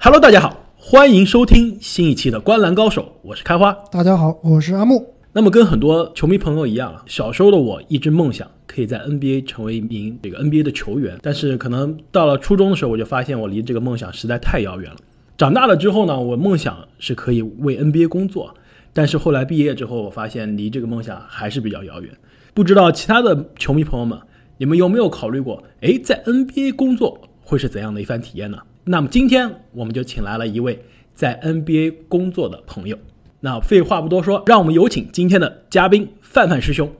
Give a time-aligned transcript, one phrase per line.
[0.00, 3.76] Hello，大家好，欢迎收听新一期的《观篮高手》，我是开花。
[3.90, 5.04] 大家好，我是阿木。
[5.32, 14.98] 那么跟很多球迷朋友一样啊，小时候的我一直梦想可以在 NBA 成为一名这个 NBA 的球员，但是可能到了初中的时候，我就发现我离这个梦想实在太遥远了。
[15.36, 18.54] 长大了之后呢，我梦想是可以为 NBA 工作，
[18.92, 22.08] 但是后来毕业之后，我发现离这个梦想还是比较遥远。
[22.54, 24.16] 不知道其他的球迷朋友们，
[24.58, 28.58] 你们有没有考虑过，诶，在 NBA 工作会是怎样的一番体验呢？
[28.90, 32.98] 那么今天我们就请来了一位在 NBA 工作的朋友。
[33.40, 36.90] 那废话不多说，让我们有请今天的嘉宾范范师兄。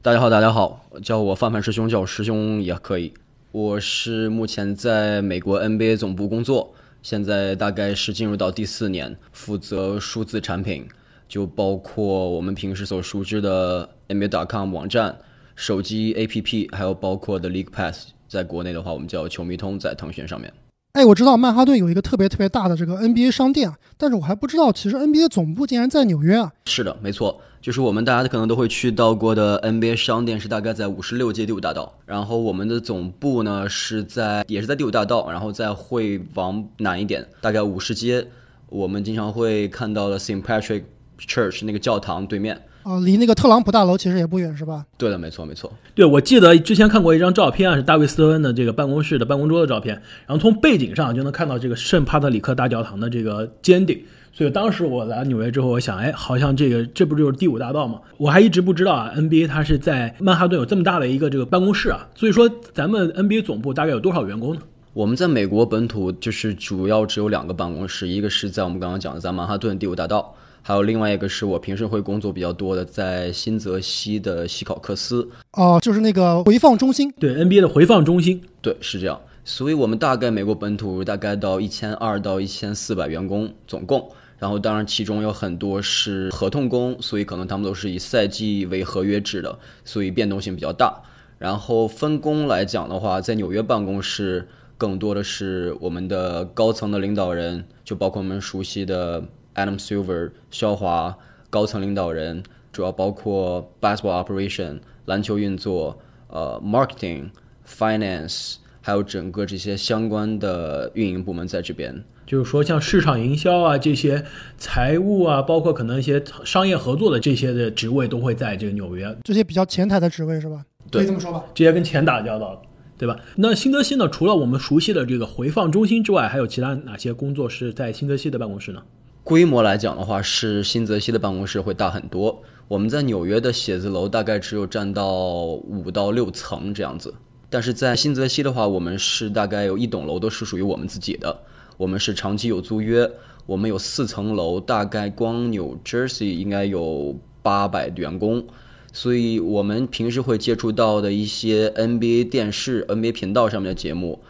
[0.00, 3.12] 大家好，大家好，叫我范范师兄，叫我师兄也可以。
[3.50, 10.86] 我是目前在美国 NBA 总部工作，现在大概是进入到第四年，负责数字产品，
[11.26, 15.18] 就包括我们平时所熟知的 NBA.com 网站、
[15.56, 20.52] 手机 APP，还有包括的 League Pass，在国内的话，我们叫球迷通，在腾讯上面。
[20.92, 26.52] 哎，我知道曼哈顿有一个特别特别大的这个 NBA 商店，但是我还不知道，其实 NBA 总部竟然在纽约啊。
[26.66, 31.90] 是的，没错，就是我们大家可能都会去到过的 NBA 商店，是大概在五十六街第五大道。
[32.04, 38.26] 然后我们的总部呢是在，也是在第五大道，然后再会往南一点，大概五十街，
[38.68, 40.82] 我们经常会看到的 Saint Patrick
[41.18, 42.60] Church 那个教堂对面。
[42.82, 44.84] 啊，离那个特朗普大楼其实也不远，是吧？
[44.98, 45.72] 对的，没错，没错。
[45.94, 49.94] 对，我记得之前看过一张照片啊，是大卫斯特恩的这个办公室的办公桌的照片，
[50.26, 54.00] 然后从背景上就能看到这个圣帕特里克大教堂的这个尖顶。
[54.34, 58.00] 所以当时我来纽约之后，我想，哎，好像这个这不就是第五大道吗？
[58.16, 62.08] 我还一直不知道啊，NBA 它是在曼哈顿有这么大的一个这个办公室啊。
[62.14, 64.62] 所以说，咱们 NBA 总部大概有多少员工呢？
[64.94, 70.34] 我们在美国本土就是主要只有两个办公室，一个是在我们刚刚讲的在曼哈顿第五大道。
[70.64, 79.20] 还有另外一个是我平时会工作比较多的，在新泽西的西考克斯哦，就是那个回放中心，对 NBA 的回放中心，对，是这样。
[79.44, 84.08] 所以我们大概美国本土大概到一千二到一千四百员工总共，
[84.38, 90.94] 然后当然其中有很多是合同工，所以可能他们都是以赛季为合约制的，所以变动性比较大。
[91.38, 94.46] 然后分工来讲的话，在纽约办公室
[94.78, 99.24] 更多的是我们的高层的领导人，就包括我们熟悉的。
[99.54, 101.16] Adam Silver、肖华
[101.50, 102.42] 高层领导人，
[102.72, 105.98] 主要包括 basketball operation 篮球运作，
[106.28, 107.30] 呃，marketing、
[107.66, 112.04] finance，还有整个这些相关的运营部门在这边。
[112.24, 114.24] 就是说，像市场营销啊，这些
[114.56, 119.14] 财务啊，包括可能一些商业合作的这些的职位，都会在这个纽约。
[119.24, 120.64] 这些比较前台的职位是吧？
[120.90, 121.44] 可以这么说吧。
[121.52, 122.62] 这些跟钱打交道，
[122.96, 123.18] 对吧？
[123.36, 124.08] 那新泽西呢？
[124.08, 128.80] 除了我们熟悉的这个回放中心之外，还有其他哪些工作是在新泽西的办公室呢？
[129.24, 132.42] 规模来讲的话，是新泽西的办公室会大很多。
[132.68, 137.14] 我们在纽约的写字楼大概只有占到五到六层这样子，
[137.48, 141.38] 但是在新泽西的话，我们是大概有一栋楼都是属于我们自己的，
[141.76, 143.10] 我们是长期有租约。
[143.44, 148.44] 我们有四层楼，大概光 New Jersey 应该有八百员工，
[148.92, 154.20] 所以我们平时会接触到的一些 NBA 电视、NBA 频道上面的节目。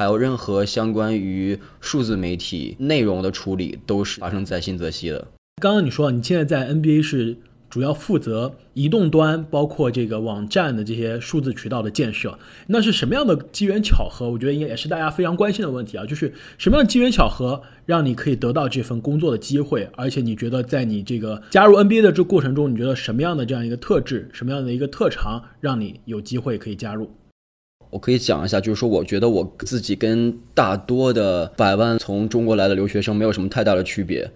[0.00, 5.28] 还有任何相关于数字媒体内容的处理，都是发生在新泽西的。
[5.60, 7.36] 刚刚你说你现在在 NBA 是
[7.68, 14.30] 主要负责移动端，包括这个网站的这些数字渠道的建设，那是什么样的机缘巧合？
[14.30, 19.86] 我觉得应该也是大家非常关心的问题啊，就是什么样的机缘巧合让你可以得到这份工作的机会？
[19.96, 27.10] 而且你觉得在你这个加入 NBA 的这过程中，你觉得什么样的这样一个特质，什么样的一个特长，让你有机会可以加入？
[27.90, 34.30] 我可以讲一下，就是说，我觉得我自己跟大多的百万从中国来的留学生没有什么太大的区别，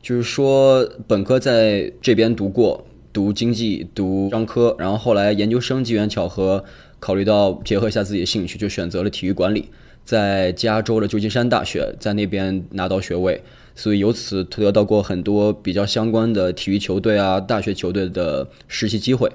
[0.00, 6.64] 就是说，本科在这边读过，读经济，读商科，然后后来研究生机缘巧合，
[7.00, 9.68] 考虑到结合一下自己的兴趣，就选择了体育管理，
[10.04, 13.42] 在加州的旧金山大学，在那边拿到学位，
[13.74, 19.28] 所以由此得到过很多比较相关的体育球队啊、大学球队的实习机会。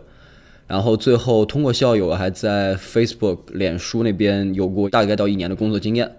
[0.68, 6.12] 然后最后通过校友还在 Facebook、脸书那边有过大概到一年的工作经验，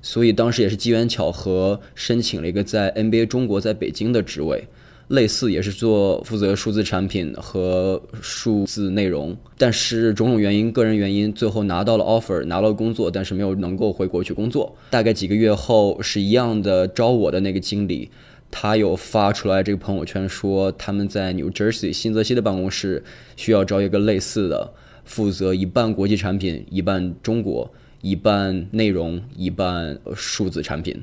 [0.00, 4.64] 所以当时也是机缘巧合申请了一个在 NBA 中国在北京的职位，
[5.08, 14.72] 类似也是做负责数字产品和数字内容，但是种种原因、个人原因，最后拿到了 offer，拿了工作，但是没有能够回国去工作。
[14.90, 18.08] 大概几个月后是一样的招我的那个经理。
[18.50, 23.02] 他有发出来这个朋友圈说，他们在 New Jersey 新泽西的办公室
[23.36, 24.72] 需要招一个类似的，
[25.04, 31.02] 负责一半国际产品，一半中国，一半内容，一半数字产品。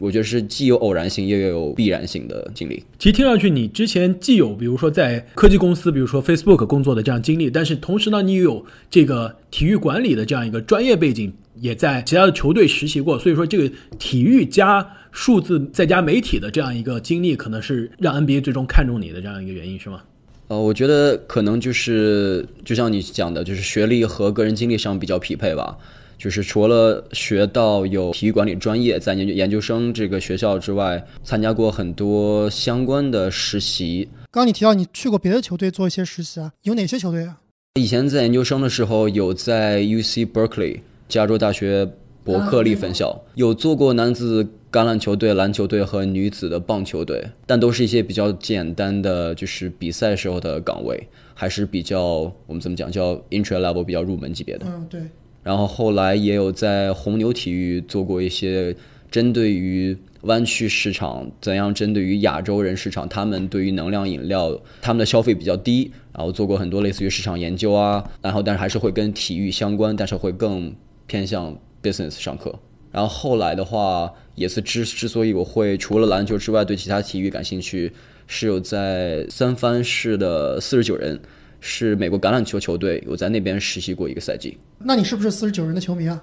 [0.00, 2.82] 我觉得是既有偶然性，也有必然性的经历。
[2.98, 13.18] 其实听上去，你之前既有比如说在科技公司，比如说 Facebook 工作的这样经历，但是同时呢，你有这个体育管理的这样一个专业背景，也在其他的球队实习过。
[13.18, 20.02] 所以说，这个体育加数字再加媒体的这样一个经历，可能是让 NBA 最终看中你的这样一个原因，是吗？
[20.48, 25.78] 呃，我觉得可能就是就像你讲的，就是学历和个人经历上比较匹配吧。
[26.24, 34.08] 就是除了学到有体育管理专业，在研究研究生这个学校之外，参加过很多相关的实习。
[34.30, 37.38] 刚刚你提到你去过别的球队做一些实习啊，有哪些球队啊？
[37.74, 40.80] 以前在研究生的时候，有在 U C Berkeley
[41.10, 41.86] 加州大学
[42.24, 44.42] 伯克利分校，有做过男子
[44.72, 54.64] 橄榄球队、篮球队和女子的棒球队，但都是一些比较简单的，就是比赛时候的岗位，还是比较我们怎么讲叫 intro level 比较入门级别的。
[54.66, 55.02] 嗯，对。
[55.44, 58.74] 然后后来也有在红牛体育做过一些
[59.10, 70.74] 针对于湾区市场，怎样针对于亚洲人市场，他们对于能量饮料他们的消费比较低，然后做过很多类似于市场研究啊，然后但是还是会跟体育相关，但是会更
[71.06, 72.58] 偏向 business 上课。
[72.90, 77.92] 然后后来的话，也是之之所以我会除了篮球之外对其他体育感兴趣，
[78.26, 81.20] 是有在三藩市的四十九人。
[81.66, 84.58] 是美国橄榄球球队，我在那边实习过一个赛季。
[84.78, 86.22] 那你是不是四十九人的球迷啊？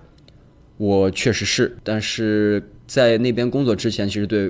[0.78, 4.50] 我确实是，但是在那边工作之前，其实对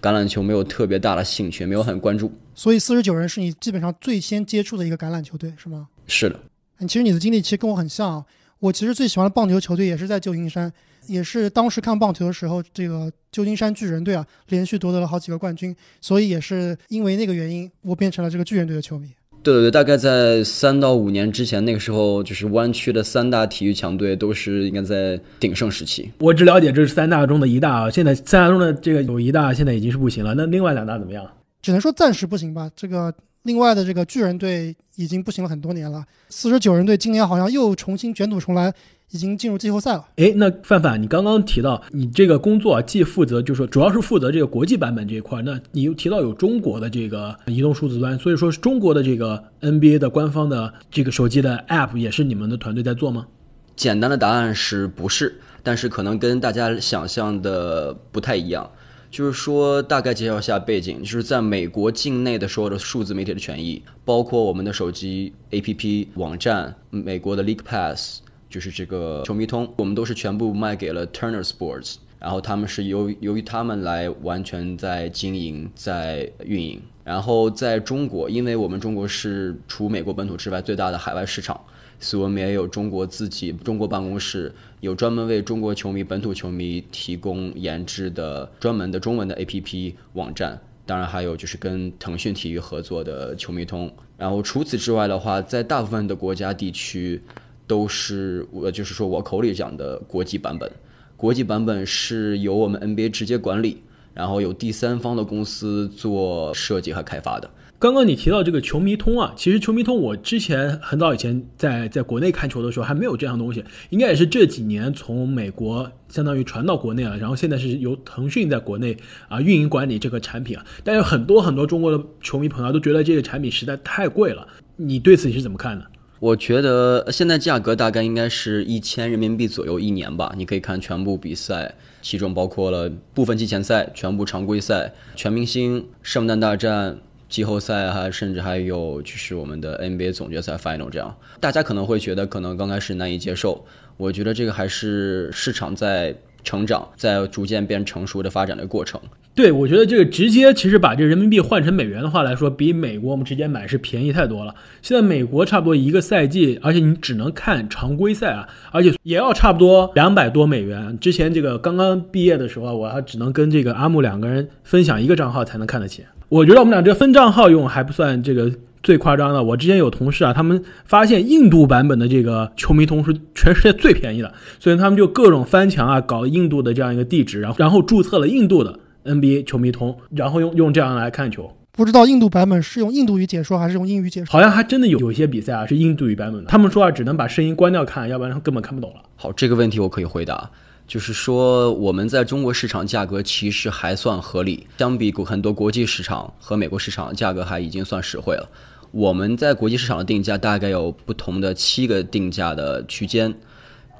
[0.00, 2.30] 橄榄球没有特别大的兴趣，没有很关注。
[2.54, 5.88] 所以四十九人是你基本上最先接触的一个橄榄球队，是吗？
[6.06, 6.40] 是的。
[6.86, 8.24] 其实你的经历其实跟我很像啊。
[8.60, 10.72] 我其实最喜欢的棒球球队也是在旧金山，
[11.06, 19.08] 也是当时看棒球的时候，这个旧金山巨人队啊，连续夺得了好几个冠军，所以也是因为那个原因，我变成了这个巨人队的球迷。
[19.42, 26.10] 对对对，大概在三到五年之前，那个时候就是湾区的三大体育强队都是应该在鼎盛时期。
[26.18, 31.24] 我只了解这是三大中的一大啊，现在三大中的这个有一大现在已经是不行了，那另外两大怎么样？
[31.62, 32.70] 只能说暂时不行吧。
[32.76, 33.12] 这个
[33.48, 38.72] 另外的这个巨人队已经不行了很多年了，四十九人队今年好像又重新卷土重来。
[39.10, 40.06] 已经进入季后赛了。
[40.16, 45.40] 哎，那范范，你刚刚提到你这个工作既负责，就是说主要是负责这个国际版本这一块。
[45.40, 53.26] 那你又提到有中国的这个移动数字端，所以说中国的这个 NBA 的官方的这个手机的 App 也是你们的团队在做吗？
[53.74, 55.40] 简单的答案是不是？
[55.62, 58.70] 但是可能跟大家想象的不太一样。
[59.10, 68.20] 就是说，大概介绍一下背景，就是在美国境内的所有的数字媒体的权益，包括我们的手机 APP、网站、美国的 League Pass。
[68.50, 76.80] 就是这个球迷通，我们都是全部卖给了 Turner Sports，然后他们是由由于他们来完全在经营在运营。
[77.04, 81.60] 然后在中国，因为我们中国是除美国本土之外最大的海外市场，
[82.00, 90.60] 所以我们也有中国自己中国办公室，有专门为中国球迷本土球迷提供研制的专门的中文的 APP 网站。
[90.86, 93.92] 当然还有就是跟腾讯体育合作的球迷通。
[94.16, 97.22] 然后除此之外的话，在大部分的国家地区。
[97.68, 100.72] 都是我，就是说我口里讲的国际版本。
[101.18, 103.82] 国际版本是由我们 NBA 直接管理，
[104.14, 107.50] 然后有第三方的公司做设计和开发的。
[107.80, 118.96] 刚刚你提到这个球迷通啊，其实球迷通我之前很早以前在在国内看球的时候还没有这样东西，应该也是这几年从美国相当于传到国内了，然后现在是由腾讯在国内
[119.28, 120.66] 啊运营管理这个产品啊。
[120.82, 124.44] 但是很多很多中国的球迷朋友都觉得这个产品实在太贵了，
[124.74, 125.86] 你对此你是怎么看的？
[126.18, 130.34] 我觉得现在价格大概应该是一千人民币左右一年吧。
[130.36, 141.14] 你可以看全部比赛，其中包括了部分季前赛、全部常规赛、全明星、圣诞大战、季后赛，还甚至还有就是我们的 NBA 总决赛 Final 这样。
[141.40, 143.64] 大家可能会觉得可能刚开始难以接受，
[143.96, 149.00] 我觉得这个还是市场在成长，在逐渐变成熟的发展的过程。
[149.34, 154.52] 对，我觉得这个直接其实把这人民币换成美元的话来说，比美国我们直接买是便宜太多了。
[154.82, 160.98] 现在美国差不多一个赛季，而且你只能看常规赛啊，而且也要差不多两百多美元。
[160.98, 166.04] 之前这个刚刚毕业的时候，我还只能跟这个阿木两个人分享一个账号才能看得起。
[166.28, 169.42] 我觉得我们俩这分账号用还不算这个最夸张的。
[169.42, 178.78] 我之前有同事啊，他们发现印度版本的这个球迷通是全世界最便宜的，所以他们就各种翻墙啊，搞印度的这样一个地址，然后然后注册了印度的。
[179.04, 181.50] NBA 球迷通，然后用用这样来看球。
[181.72, 184.30] 不知道印度版本是用印度语解说还是用英语解说？
[184.30, 186.50] 好像还真的有有些比赛啊是印度语版本的。
[186.50, 189.00] 他们说啊，只能把声音关掉看，要不然根本看不懂了。
[189.16, 190.50] 好，这个问题我可以回答，
[190.88, 198.48] 就是说我们在中国市场价格其实还算合理，相比国很多国际市场和美国市场价格还已经算实惠了。
[198.90, 203.34] 我们在国际市场的定价大概有不同的七个定价的区间，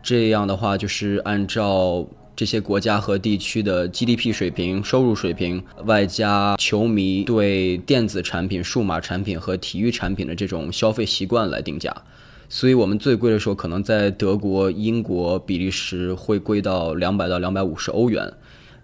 [0.03, 2.05] 这样的话就是按照。
[2.39, 11.93] 这些国家和地区的 GDP 水平、收入水平，外加球迷对电子产品、数码产品和体育产品的这种消费习惯来定价。
[12.49, 18.33] 所以我们最贵的时候，可能在德国、英国、比利时会贵到两百到两百五十欧元，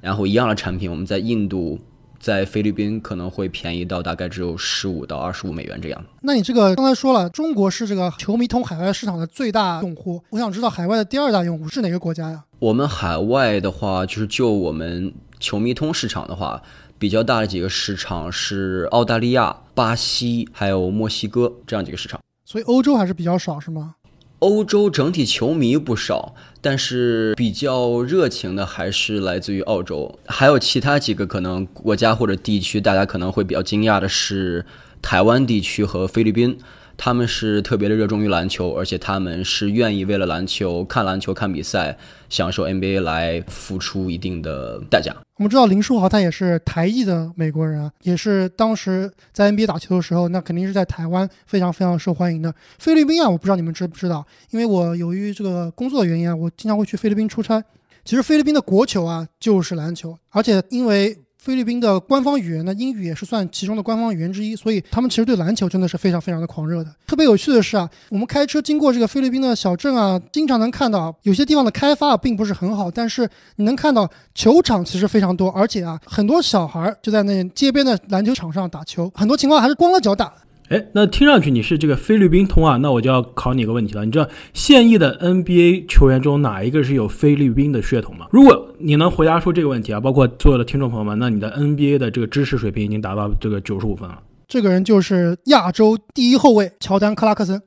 [0.01, 1.79] 然后一样的产品，我们在印度。
[2.21, 6.05] 在菲律宾可能会便宜到大概只有十五到二十五美元这样。
[6.23, 12.43] 那你这个刚才说了，中国是这个球迷通海外市场的最大用户，我想知道海外的第二大用户是哪个国家呀？
[12.61, 16.63] 我们海外的话，就是就我们球迷通市场的话，
[16.99, 22.19] 比较大的几个市场是澳大利亚、巴西还有墨西哥这样几个市场。
[22.55, 23.97] 所以欧洲还是比较少，是吗？
[24.39, 34.65] 欧洲整体球迷不少，但是比较热情的还是来自于澳洲，还有其他几个可能国家或者地区，大家可能会比较惊讶的是
[35.03, 36.57] 台湾地区和菲律宾。
[36.97, 41.97] 他们是特别的热衷于篮球，而且他们是愿意为了篮球看篮球、看比赛，
[42.29, 45.15] 享受 NBA 来付出一定的代价。
[45.37, 52.55] 我们知道林书豪他也是台裔的美国人啊，也是当时在 NBA 打球的时候，那肯定是在台湾非常非常受欢迎的。
[52.79, 57.63] 菲律宾啊，我不知道你们知不知道，因为我由于这个工作的原因啊，我经常会去菲律宾出差。
[58.05, 61.19] 其实菲律宾的国球啊就是篮球，而且因为。
[61.45, 66.91] 菲律宾的官方语言呢，英语也是算其中的官方语言之一，所以他们其实对篮球真的是非常非常的狂热的。
[67.07, 80.33] 特别有趣的是啊，我们开车经过这个菲律宾的小镇啊，经常能看到有些地方的开发并不是很好，但是你能看到球场其实非常多，而且啊，很多小孩就在那街边的篮球场上打球，很多情况还是光着脚打。
[80.71, 84.07] 哎，那听上去你是这个菲律宾通啊，那我就要考你一个问题了。
[84.07, 88.27] 你知道现役的 NBA 球员中哪一个是有菲律宾的血统吗？
[88.31, 94.21] 如果你能回答出这个问题啊，包括所有的听众朋友们，那你的 NBA 的这个知识水平已经达到这个九十五分了。
[94.47, 97.61] 这个人就是亚洲第一后卫乔丹克拉克森。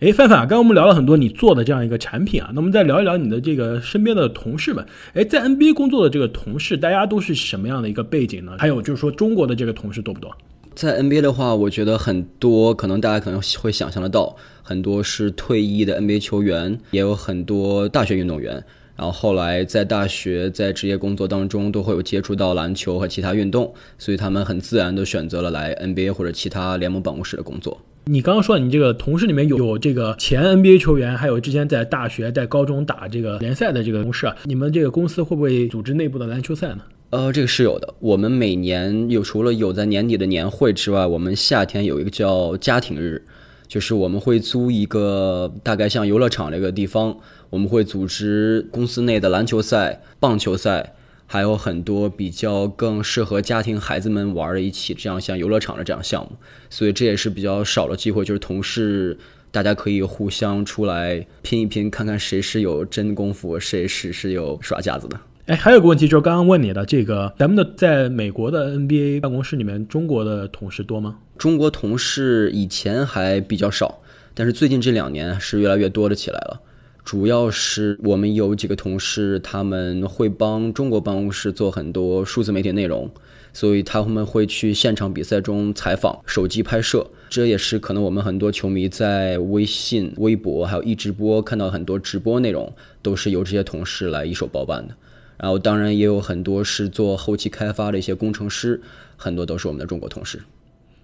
[0.00, 4.86] 哎，范范，刚刚我们聊了很多你做的这样一个产品啊，那我们再聊一聊你的这个身边的同事们。
[5.14, 8.52] 哎，在 NBA 工作的这个同事，大家都是什么样的一个背景呢？
[8.58, 10.30] 还有就是说中国的这个同事多不多？
[10.74, 18.62] 在 NBA 的话，我觉得很多可能大家可能会想象得到，很多是退役的 NBA 球员，也有很多大学运动员。
[18.98, 27.80] 然后后来在大学在职业工作当中都会有接触到篮球和其他运动，所以他们很自然的选择了来 NBA 或者其他联盟办公室的工作。
[28.06, 36.80] 你刚刚说你这个同事里面有有这个前 NBA 球员，还有之前在大学在高中打这个联赛的这个同事啊，你们这个公司会不会组织内部的篮球赛呢？
[37.10, 37.94] 呃，这个是有的。
[38.00, 43.22] 我们每年有除了有在年底的年会之外，我们夏天有一个叫家庭日，
[43.68, 47.16] 就是我们会租一个大概像游乐场这个地方，
[47.50, 50.94] 我们会组织公司内的篮球赛、棒球赛，
[51.26, 56.32] 还有很多比较更适合家庭孩子们玩的一起这样像游乐场的这样项目。
[56.68, 59.16] 所以这也是比较少的机会，就是同事
[59.50, 65.18] 大家可以互相出来拼一拼，看看谁是有真功夫，谁是是有耍架子的。
[65.46, 71.16] 哎，还有个问题就是刚刚问你的这个，咱们的在美国的 NBA 办公室里面，中国的同事多吗？
[71.38, 74.02] 中国同事以前还比较少，
[74.34, 76.60] 但是最近这两年是越来越多的起来了。
[77.08, 83.10] 主要是我们有几个同事，他们会帮中国办公室做很多数字媒体内容，
[83.54, 87.06] 所以他们会去现场比赛中采访、手机拍摄。
[87.30, 94.94] 这也是可能我们很多球迷在微信、微博还有一直播看到很多直播内容，都是由这些同事来一手包办的。
[95.38, 98.82] 然后当然也有很多是做后期开发的一些工程师，
[99.16, 100.38] 很多都是我们的中国同事。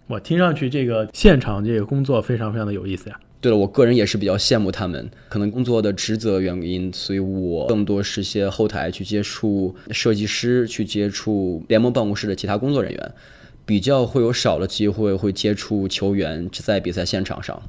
[0.06, 3.18] 我听上去这个现场这个工作非常非常的有意思呀。
[3.44, 13.12] 对了，我个人也是比较羡慕他们，可能工作的职责原因，所以我更多是些后台去接触设计师，去接触联盟办公室的其他工作人员，
[13.66, 17.60] 比较会有少的机会会接触球员在比赛现场上。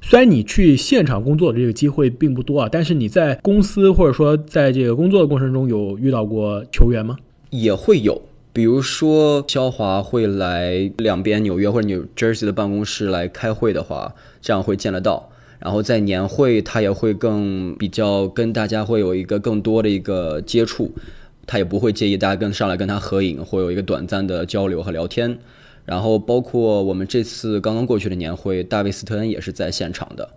[0.00, 7.16] 虽然你去现场工作的这个机会并不多啊，但是你在公司或者说在这个工作的过程中有遇到过球员吗？
[7.50, 8.22] 也会有，
[8.54, 15.28] 比如说肖华会来两边纽约或者 New Jersey 的办公室来开会的话，这样会见得到。
[15.58, 20.92] 然后在年会，他也会更比较跟大家会有一个更多的一个接触，
[21.48, 25.36] 他也不会介意大家跟上来跟他合影，会有一个短暂的交流和聊天。
[25.84, 30.28] 然后包括我们这次刚刚过去的年会，大卫斯特恩也是在现场的，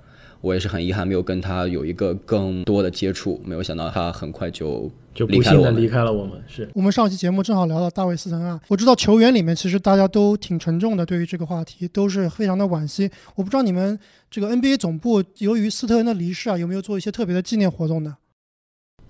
[0.42, 6.42] 我也是很遗憾没有跟他有一个更多的接触，没有想到他很快就就不幸的离开了我们。
[6.48, 13.10] 是我们上期节目正好聊到大卫斯特恩啊，我知道球员里面其实大家都挺沉重的，对于这个话题都是非常的惋惜。
[13.36, 18.18] 我不知道你们这个 NBA 总部由于斯特恩的离世啊，有没有做一些特别的纪念活动呢？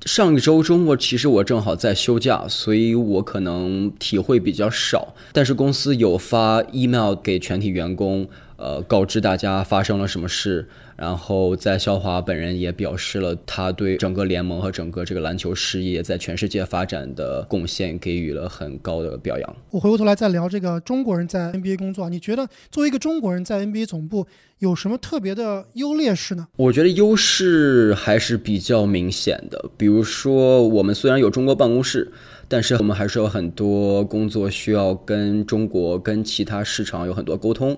[0.06, 5.16] 上一周周末，其实我正好在休假，所以我可能体会比较少。
[5.34, 10.68] 但是公司有发 email 给全体员工，呃，告知大家发生了什么事。
[10.98, 19.56] 然后在肖华本人也表示了他对整个联盟和整个这个篮球事业在全世界发展的贡献给予了很高的表扬。
[19.70, 24.26] 我回过头来再聊这个中国人在 NBA 工作，你觉得作为一个中国人在 NBA 总部
[24.58, 26.48] 有什么特别的优劣势呢？
[26.56, 32.12] 我觉得优势还是比较明显的，比如说我们虽然有中国办公室，
[32.48, 37.78] 但是我们还是有很多工作需要跟中国、跟其他市场有很多沟通。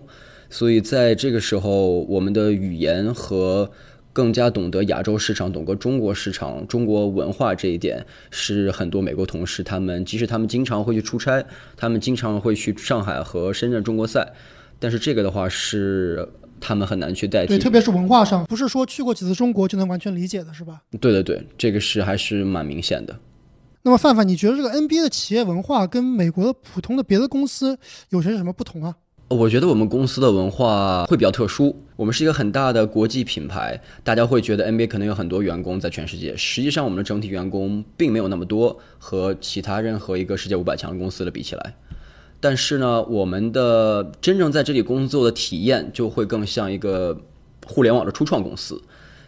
[0.50, 3.72] 所以在这个时候，我们的语言和
[4.12, 11.46] 更加懂得亚洲市场、懂得中国市场、中国文化这一点，是很多美国同事他们即使他们经常会去出差，
[11.78, 14.34] 他们经常会去上海和深圳中国赛，
[14.80, 16.28] 但是这个的话是
[16.60, 17.50] 他们很难去代替。
[17.56, 20.82] 对，特别是文化上，不是说去过几次中国就能完全理解的，是吧？
[21.00, 23.18] 对对对，这个是还是蛮明显的。
[23.84, 27.78] 那么范范，你觉得这个 NBA 的企业文化跟美国的普通的别的公司
[28.10, 28.96] 有些什么不同啊？
[29.30, 31.84] 我觉得我们公司的文化会比较特殊。
[31.96, 36.36] 我们是一个很大的国际品牌，大家会觉得 NBA 可能有很多员工在全世界。
[36.36, 41.76] 实际上，我们的整体员工并没有那么多，和其他任何一个世界五百强公司的比起来。
[42.40, 47.16] 但是呢，我们的真正在这里工作的体验就会更像一个
[47.68, 48.82] 互联网的初创公司，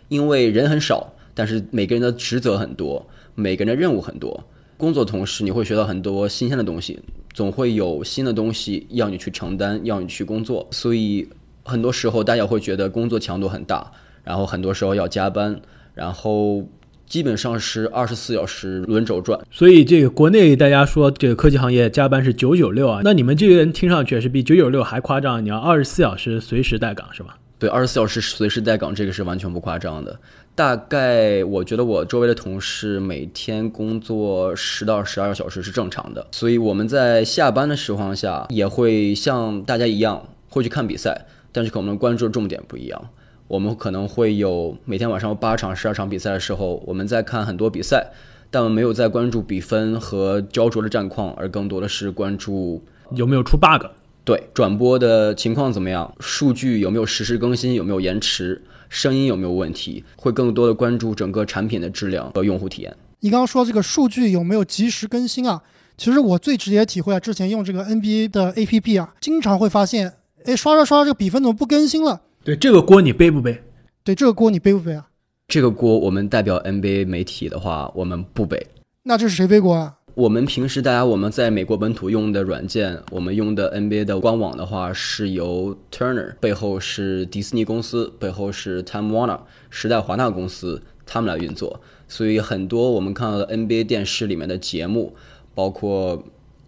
[0.08, 3.06] 因为人很少，但是每个人的职责很多，
[3.36, 4.44] 每个人的任务很多。
[4.82, 7.00] 工作同时，你会学到很多新鲜的东西。
[7.36, 11.30] 总会有新的东西要你去承担，要你去工作，所以
[11.64, 13.92] 很多时候大家会觉得工作强度很大，
[14.24, 15.62] 然后很多时候要加班，
[15.94, 16.68] 然后
[17.06, 19.40] 基本上是二十四小时轮轴转。
[19.52, 27.38] 所以这个国内大家说这个科技行业加班是九九六啊，那你们这个人听上去是比九九六还夸张，你要二十四小时随时待岗是吧？
[27.60, 30.20] 对，二十四小时随时待岗，这个是完全不夸张的。
[30.54, 43.10] 大概我觉得我周围的同事每天工作十到十二个小时是正常的，所以我们在下班的情况下也会像大家一样会去看比赛，但是可能关注的重点不一样。
[43.48, 48.12] 我们可能会有每天晚上八场、十二场比赛的时候，我们在看很多比赛，
[48.50, 52.84] 但我们没有在关注比分和焦灼的战况，而更多的是关注
[53.16, 53.88] 有没有出 bug，
[54.24, 58.62] 对转播的情况怎么样，数据有没有实时更新，有没有延迟。
[58.92, 60.04] 声音有没有问题？
[60.18, 62.94] 会更多的关注整个产品的质量和用户体验。
[63.22, 65.64] 你刚刚说这个数据有没有及时更新啊？
[65.96, 70.12] 其实我最直接体会啊，之前用这个 NBA 的 APP 啊，经常会发现，
[70.44, 72.20] 哎，刷着刷着这个比分怎么不更新了？
[72.44, 73.64] 对这个锅你背不背？
[74.04, 75.08] 对这个锅你背不背啊？
[75.48, 78.68] 这个锅我们代表 NBA 媒体的话，我们不背。
[79.04, 79.96] 那这是谁背锅啊？
[80.14, 95.16] 我们平时大家我们在美国本土用的软件，我们用的 NBA 的官网的话，是由 Turner 背后是迪士尼公司，背后是 Time Warner 时代华纳公司他们来运作，所以很多我们看到的 NBA 电视里面的节目，
[95.56, 96.22] 包括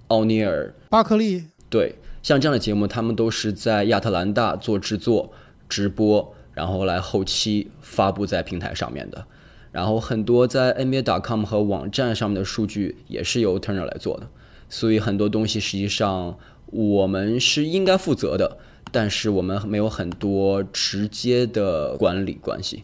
[0.08, 5.34] 奥尼尔、巴克利，对，像这样的节目，他们都是在亚特兰大做制作、
[5.68, 9.26] 直播，然后来后期发布在平台上面的。
[9.74, 14.28] 然后很多在 NBA.com 和网站上面的数据也是由 Turner 来做的，
[14.70, 18.58] 所以很多东西实际上我们是应该负责的，
[18.92, 22.84] 但是我们没有很多直接的管理关系。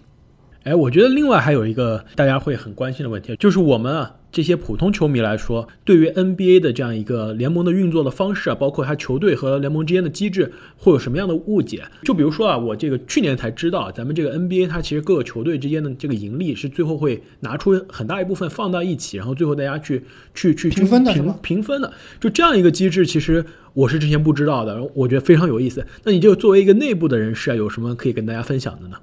[0.64, 4.16] 哎，我觉得另外还有一个大家会很关心的问题，就是我们啊。
[4.32, 11.84] 这些普通球迷来说，对于 NBA 的这样一个联盟的运作的方式啊，包括它球队和联盟之间的机制，会有什么样的误解？
[12.04, 20.04] 就比如说啊，我这个去年才知道，咱们这个 NBA 它其实各个球队之间的这个盈利是最后会拿出很大一部分放到一起，然后最后大家去
[20.36, 21.92] 去去平分的平平分的。
[22.20, 25.84] 就这样一个机制，其实我是之前不知道的，我觉得非常有意思。
[26.04, 28.98] 那你就作为一个内部的人士啊，有什么可以跟大家分享的呢？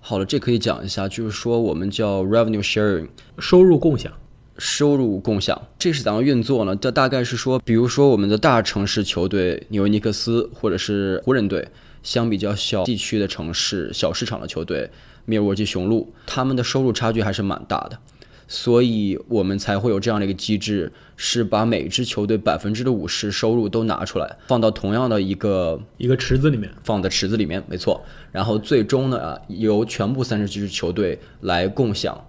[0.00, 3.06] 好了，这可以讲一下，就是说我们叫 revenue sharing，
[3.38, 4.12] 收入共享。
[4.60, 6.76] 收入共享，这是怎样运作呢？
[6.76, 11.66] 这大概是说，比如说我们的大城市球队纽约尼克斯或者是湖人队，
[12.02, 14.90] 相比较小地区的城市、小市场的球队，
[15.24, 17.98] 密尔沃基雄鹿，他们的收入差距还是蛮大的，
[18.46, 27.98] 所以我们才会有这样的一个机制，是把每支球队百分之的五十收入都拿出来，放到同样的一个一个池子里面，放在池子里面，没错。
[28.30, 32.22] 然后最终呢，由全部三十支球队来共享。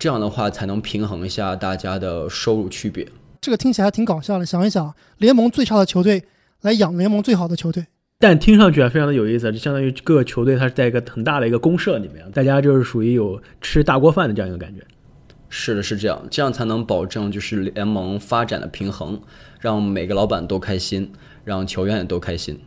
[0.00, 3.06] 这样的话才能平衡一下大家的收入区别。
[3.38, 6.24] 这个听起来挺搞笑的，想一想，联盟最差的球队
[6.62, 7.86] 来养联盟最好的球队，
[8.18, 14.82] 但听上去啊非常的有意思，就相当于各个球队它是在一个很大的一个公社里面，大家就是属于有吃大锅饭的这样一个感觉。
[15.50, 19.20] 是的，是这样，这样才能保证就是联盟发展的平衡，
[19.58, 21.12] 让每个老板都开心，
[21.44, 22.58] 让球员也都开心。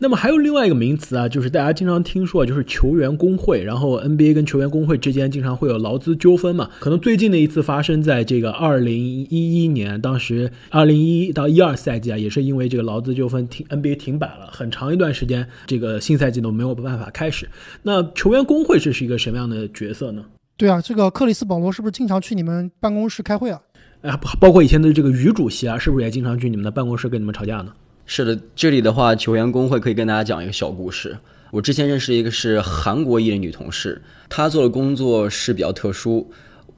[0.00, 3.64] 那么还有另外一个名词啊，就是大家经常听说，就是球员工会。
[3.64, 6.70] 然后 NBA 跟球员工会之间经常会有劳资纠纷嘛。
[6.78, 17.48] 可能最近的一次发生在这个二零一一年，当时二零一到一二赛季啊，也是因为这个劳资纠纷停 NBA 停摆了很长一段时间，这个新赛季都没有办法开始。
[17.82, 20.24] 那球员工会这是一个什么样的角色呢？
[20.56, 23.60] 对啊，这个克里斯保罗是不是经常去你们办公室开会啊？
[24.02, 27.72] 哎，包括以前的这个于主席啊，是不是也经常去你们的办公室跟你们吵架呢？
[28.10, 31.18] 是的，这里的话，球员工会可以跟大家讲一个小故事。
[31.50, 36.26] 我之前认识一个是韩国裔的女同事，她做的工作是比较特殊，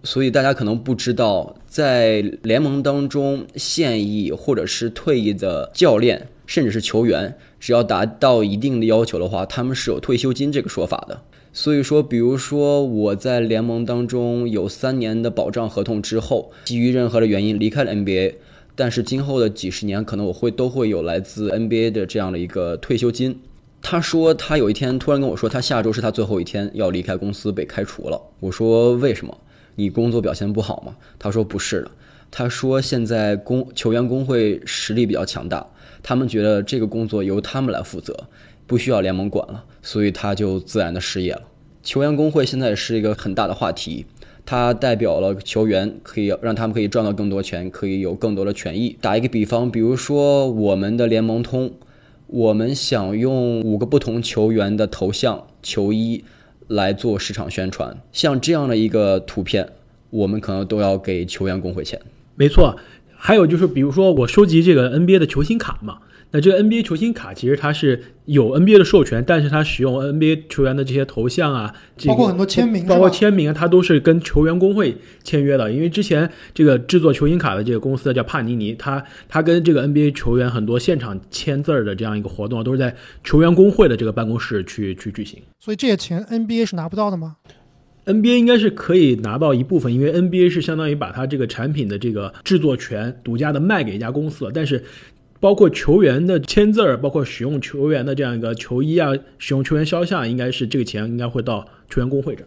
[0.03, 11.23] 所以大家可能不知道，在联盟当中，现役或者是退役的教练，甚至是球员，只要达到一定的要求的话，他们是有退休金这个说法的。
[11.53, 18.35] 所以说，比如说我在联盟当中有三年的保障合同之后，基于任何的原因离开了 NBA。
[18.81, 23.39] 但是今后的几十年，可能我会都会有来自 NBA 的这样的一个退休金。
[23.83, 28.19] 他说他有一天突然跟我说，他下周是他最后一天要离开公司被开除了。
[28.41, 29.37] 我说为什么？
[29.75, 30.97] 你工作表现不好吗？
[31.19, 31.91] 他说不是的。
[32.31, 35.67] 他说现在工球员工会实力比较强大，
[36.03, 38.17] 他们觉得这个工作由他们来负责，
[38.67, 41.43] 不需要联盟管了，所以他就自然的失业了。
[41.83, 44.07] 球员工会现在是一个很大的话题。
[44.45, 48.97] 它代表了球员，可以让他们可以赚到更多钱，可以有更多的权益。
[49.01, 51.73] 打一个比方，比如说我们的联盟通，
[52.27, 56.25] 我们想用五个不同球员的头像、球衣
[56.67, 59.69] 来做市场宣传，像这样的一个图片，
[60.11, 62.01] 我们可能都要给球员工会钱。
[62.35, 62.77] 没错，
[63.15, 65.99] 还有就是，比如说我收集这个 NBA 的球星卡嘛。
[66.33, 71.75] 那这个 NBA 球星卡其实它是有 NBA 的授权，但是它使用 NBA 球员的这些头像啊，
[72.07, 75.73] 包括很多签名，包括签名啊，它都是跟球员工会签约的。
[75.73, 85.43] 因为之前这个制作球星卡的这个公司叫帕尼尼，它它跟这个 NBA 球员很多现场签字儿的这样一个活动，都是在球员工会的这个办公室去去举行。
[85.59, 87.39] 所以这些钱 NBA 是拿不到的吗
[88.07, 94.85] ？NBA 应该是可以拿到一部分，因为 NBA 是相当于把它这个产品的这个制作权独家的卖给一家公司了，但是。
[95.41, 102.45] 包括球员的签字儿，包括使用球员的这样一个球衣啊，使用球员肖像，应该是这个钱应该会到球员工会这。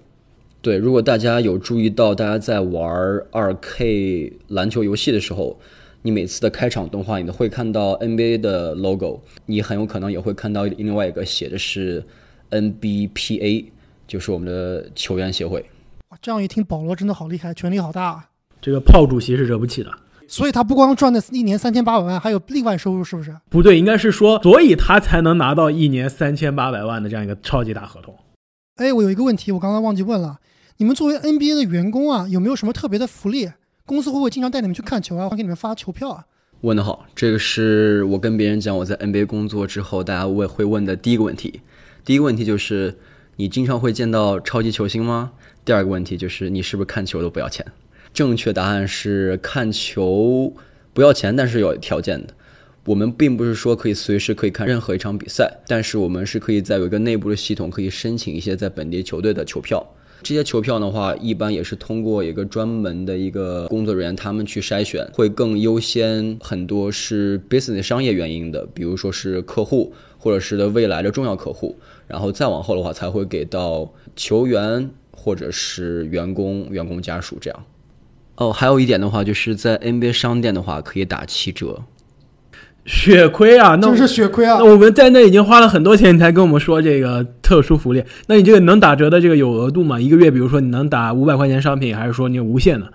[0.61, 5.59] 对，如果大家有注意到，大家在玩二 K 篮球游戏的时候，
[6.03, 12.03] 你每次的开场动画，你都会看到 NBA 的 logo，你很有可能也会看到另外一个写的是
[12.51, 13.65] NBPA，
[14.07, 15.65] 就是我们的球员协会。
[16.09, 18.29] 哇，这样一听，保罗真的好厉害，权力好大啊！
[18.61, 19.91] 这个炮主席是惹不起的。
[20.33, 23.37] 所以他不光赚那一年三千八百万，还有另外收入，是不是？
[23.51, 28.17] 不对，应该是说，所以他才能拿到一年三千八百万的这样一个超级大合同。
[28.77, 30.39] 哎，我有一个问题，我刚刚忘记问了，
[30.77, 33.47] 你们作为 NBA 的员工啊，有没有什么特别的福利？
[33.85, 36.25] 公司会不会经常带你们去看球啊，会给你们发球票啊？
[36.61, 41.61] 问得好，这个是我跟别人讲我在 NBA 工作之后，大家问会问的第一个问题。
[42.03, 42.97] 第一个问题就是，
[43.35, 45.33] 你经常会见到超级球星吗？
[45.63, 47.63] 第二个问题就是，你是不是看球都不要钱？
[48.13, 50.53] 正确答案是看球
[50.93, 52.33] 不要钱，但是有条件的。
[52.85, 59.81] 我们并不是说可以随时可以看任何一场比赛，但是我们是可以在有一个内部的系统可以申请一些在本地球队的球票。
[60.21, 71.75] 这些球票的话，一般也是通过一个专门的一个工作人员他们去筛选，会更优先很多是 business 商业原因的，比如说是客户或者是的未来的重要客户，
[72.07, 77.65] 然后再往后的话才会给到球员或者是员工、员工家属这样。
[78.35, 81.81] 哦，还有一点的话，就是在 NBA 商店的话，可以打七折。
[82.85, 83.77] 血亏啊！
[83.81, 84.57] 那是血亏啊！
[84.59, 88.03] 那我们在那已经花了很多钱，你才跟我们说这个特殊福利。
[88.27, 89.97] 那你这个能打折的这个有额度吗？
[89.97, 92.91] 一个月，比如说你能打五百块钱商品，还是说你无限的？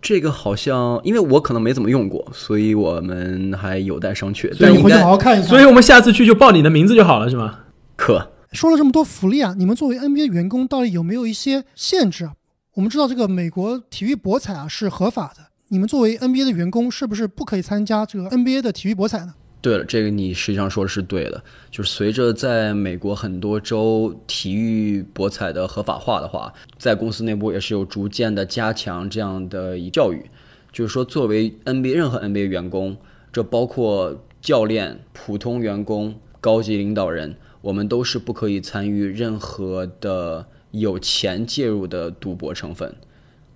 [0.00, 4.48] 这个好像，因为我可能没怎么用过，所以我们还有待商榷。
[4.56, 5.48] 对，你回去好好看一下。
[5.48, 7.58] 所以我们下次去就报你的名字就好了，是吗？
[7.96, 12.32] 可说了这么多福利啊，你们作为 NBA 员工，到底有没有一些限制啊？
[12.78, 19.34] 我们知道这个美国体育博彩啊是合法的，你们作为 NBA 的员工是不是不可以参加这个 NBA 的体育博彩呢？
[19.60, 30.30] 对了，这个你实际上说的是对的，就是随着在美国很多州体育博彩的合法化的话，在公司内部也是有逐渐的加强这样的一教育，
[30.70, 32.96] 就是说作为 NBA 任何 NBA 员工，
[33.32, 40.46] 这包括教练、普通员工、高级领导人，我们都是不可以参与任何的。
[40.70, 42.94] 有钱介入的赌博成分，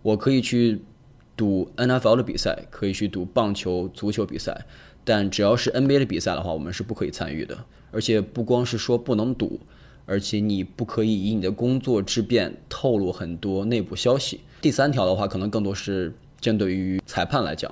[0.02, 0.80] 我可以去
[1.36, 4.64] 赌 NFL 的比赛，可以去赌棒球、足球比赛，
[5.04, 7.64] 但只要是 NBA 的比赛的话，我们是不可以参与的。
[7.90, 9.60] 而且不光是说不能赌，
[10.06, 14.40] 而且你不可以以你的工作之便透露很多内部消息。
[14.62, 17.70] 第三条的话，可能更多是针对于裁判来讲，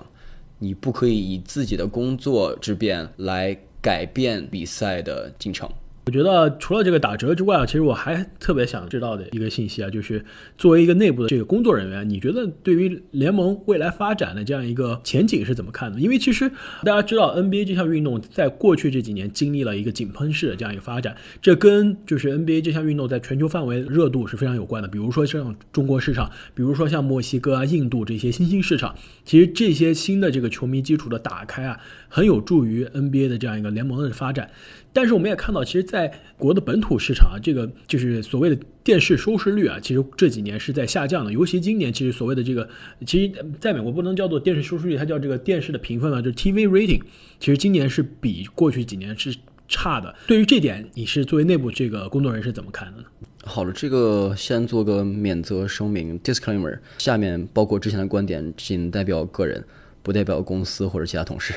[0.59, 5.67] 你不可以以自己的工作之便来改变比赛的进程。
[6.11, 10.25] 我觉得除了这个打折之外啊，其实我还特别想知道的一个信息啊，就是
[10.59, 16.01] 作为一个内部的这个工作人员，你觉得对于联盟未来发展的这样一个前景是怎么看的？
[16.01, 16.51] 因为其实
[16.83, 24.89] 大家知道 NBA 这项运动在过去这几年经历了一个井喷式的这样一个发展，这跟就是 NBA 这项运动在全球范围热度是非常有关的。
[24.89, 31.79] 比如说像中国市场，比如说像墨西哥啊、印度这些新兴市场，其实这些新的这个球迷基础的打开啊，
[32.11, 34.51] 很有助于 NBA 的这样一个联盟的发展。
[34.93, 41.33] 但是我们也看到，其实，在国的本土市场啊，这个就是所谓的电视收视率啊，其实这几年是在下降的。
[41.33, 42.69] 尤其今年，其实所谓的这个，
[43.07, 47.01] 其实在美国不能叫做电视收视率，它叫这个电视的评分啊，就是 TV rating。
[47.39, 49.33] 其实今年是比过去几年是
[49.69, 50.13] 差的。
[50.27, 53.05] 对于这点，你是作为内部这个工作人员是怎么看的呢？
[53.45, 56.79] 好了，这个先做个免责声明 （disclaimer）。
[56.99, 59.65] 下面包括之前的观点，仅代表个人，
[60.03, 61.55] 不代表公司或者其他同事。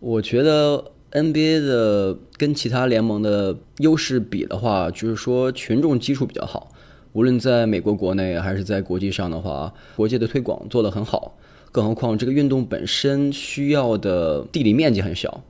[0.00, 0.92] 我觉得。
[1.10, 6.70] NBA 的跟其他联盟的优势比的话，就是说群众基础比较好，
[7.14, 11.34] 无论在美国国内还是在国际上的话，国际的推广做得很好。
[11.72, 15.42] 更何况这个运动本身需要的地理面积很小，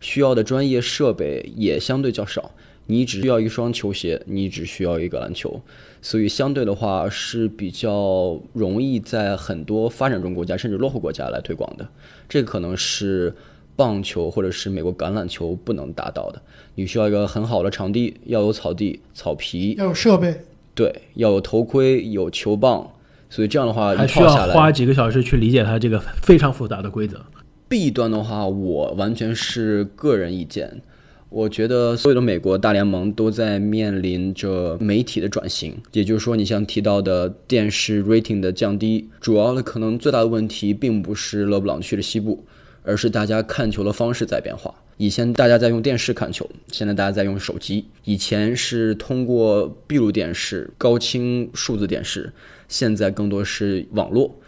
[0.00, 2.50] 需要的专业设备也相对较少。
[2.84, 5.58] 你只需要一双球鞋，你只需要一个篮球，
[6.02, 11.88] 所以相对的话是比较容易在很多发展中国家甚至落后国家来推广的。
[12.28, 13.34] 这可能是。
[13.76, 16.40] 棒球或者是美国橄榄球不能达到的，
[16.74, 20.34] 你需要一个很好的场地，要有草地、草皮，要有设备，
[20.74, 22.90] 对，要有头盔、有球棒，
[23.28, 27.20] 所以这样的话还需要花几个小时去理解它这个非常复杂的规则。
[27.68, 30.80] 弊端的话，我完全是个人意见，
[31.28, 42.42] 我觉得所有的美国大联盟都在面临着媒体的转型，也就是说，你像提到的电视 rating 的降低，主要的可能最大的问题并不是勒布朗去了西部。
[42.86, 44.72] 而是大家看球的方式在变化。
[44.96, 47.86] 以前大家在用电视看球，现在大家在用手机。
[48.04, 52.32] 以前是通过闭路电视、高清数字电视，
[52.68, 54.38] 现在更多是网络。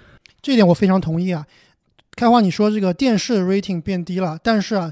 [0.40, 1.44] 这点我非常同意啊。
[2.16, 4.90] 开花，你说这个电视 rating 变低了，但是啊，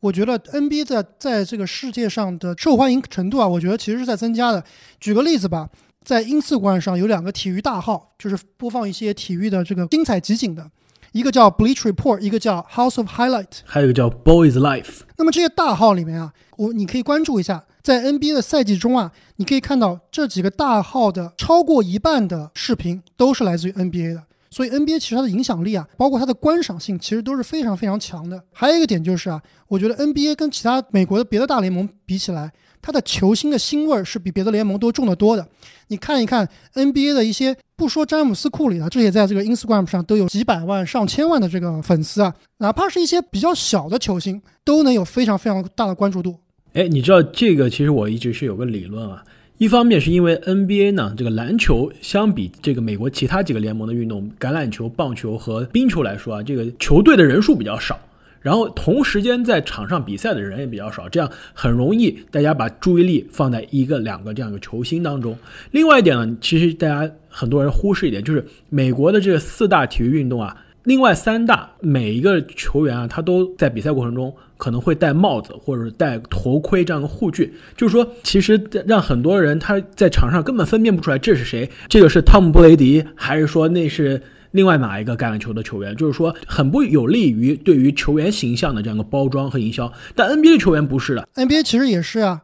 [0.00, 4.62] 我觉得 NBA 在在这个世界上的受欢迎程度啊，我觉得其实是在增加的。
[5.00, 5.70] 举个例子吧，
[6.04, 10.70] 在英四冠上有两个体育大号，就是播放一些体育的这个精彩集锦的。
[11.12, 15.00] 一个叫 Bleach Report，一个叫 House of Highlight，还有一个叫 Boys Life。
[15.16, 24.22] 那么这些大号里面啊，我你可以关注一下，在 NBA 的赛季中啊，你可以看到这几个大号的超过一半的视频都是来自于 NBA 的。
[24.50, 28.42] 所以 NBA 其实它的影响力啊，包括它的观赏性，其实都是非常非常强的。
[28.52, 32.52] 还有一个点就是啊，我觉得 NBA 跟其他美国的别的大联盟比起来。
[32.80, 35.46] 他的球星的腥味儿是比别的联盟都重得多的。
[35.88, 42.34] 你看一看 NBA 的一些，不说詹姆斯、库里了，这些在这个 Instagram 上都有几百万、上千万的这个粉丝啊。
[42.58, 46.38] 哪怕是一些比较小的球星，都能有非常非常大的关注度。
[46.74, 47.70] 哎，你知道这个？
[47.70, 49.24] 其实我一直是有个理论啊。
[49.56, 57.98] 一方面是因为 NBA 呢，这个篮球相比这个美国其他几个联盟的运动，橄榄球、棒球和冰球来说啊，这个球队的人数比较少。
[58.40, 65.36] 然后同时间在场上比赛的人也比较少，这样很容易大家把注意力放在一个两个这样一个球星当中。
[65.72, 84.22] 另外一点呢，其实大家很多人忽视一点，就是美国的这四大体育运动啊，另外三大每一个球员啊，他都在比赛过程中可能会戴帽子或者戴头盔这样的护具，就是说其实让很多人他在场上根本分辨不出来这是谁，这个是汤姆布雷迪还是说那是。
[84.52, 89.92] 另外哪一个橄榄球的球员，就是说很不有利于对于球员形象的这样一个包装和营销。
[90.14, 92.40] 但 NBA 的球员不是的，NBA 其实也是啊，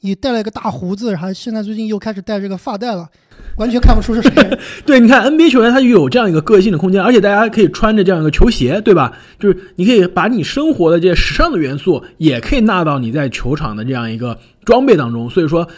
[0.00, 3.08] 你戴了一个大胡子，还现在最近又开始戴这个发带了，
[3.56, 4.58] 完全看不出是谁。
[4.86, 9.12] 对，你看 NBA 球员他就有这样一个个性的空间，而且大家可以穿着这样一个球鞋，对吧？
[9.40, 15.28] 就是你可以把你生活的这些时尚的元素，也可以纳到你在球场的这样一个装备当中。
[15.28, 15.68] 所以说，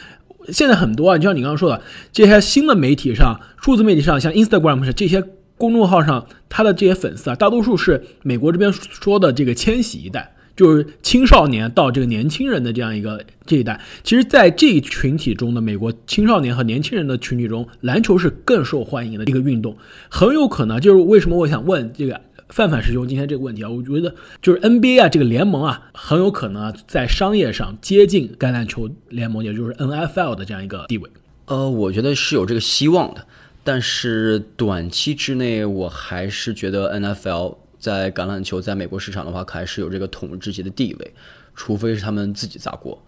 [0.48, 5.24] 现在很多啊，就像你刚刚说的，这些新的媒体上、数字媒体上，像 Instagram 是这些。
[5.60, 13.78] 公众号上，他的这些粉丝啊，大多数是美国这边说的这个千禧一代，就是青少年到这个年轻人的这样一个这一代。
[14.02, 19.76] 其实，在这一群体中的美国青少年和年轻人的群体中，篮球是更受欢迎的一个运动。
[20.08, 22.18] 很有可能就是为什么我想问这个
[22.48, 23.68] 范范师兄今天这个问题啊？
[23.68, 31.10] 我觉得就是 NBA 啊这个联盟啊，很有可能啊在商业上接近橄榄球联盟，也就是 NFL 的这样一个地位。
[31.46, 33.26] 呃，我觉得是有这个希望的。
[33.62, 41.14] 但是短期之内，我还是觉得 NFL 在橄榄球在美国市场的话，还是有这个统治级的地位，
[41.54, 43.00] 除非是他们自己砸锅。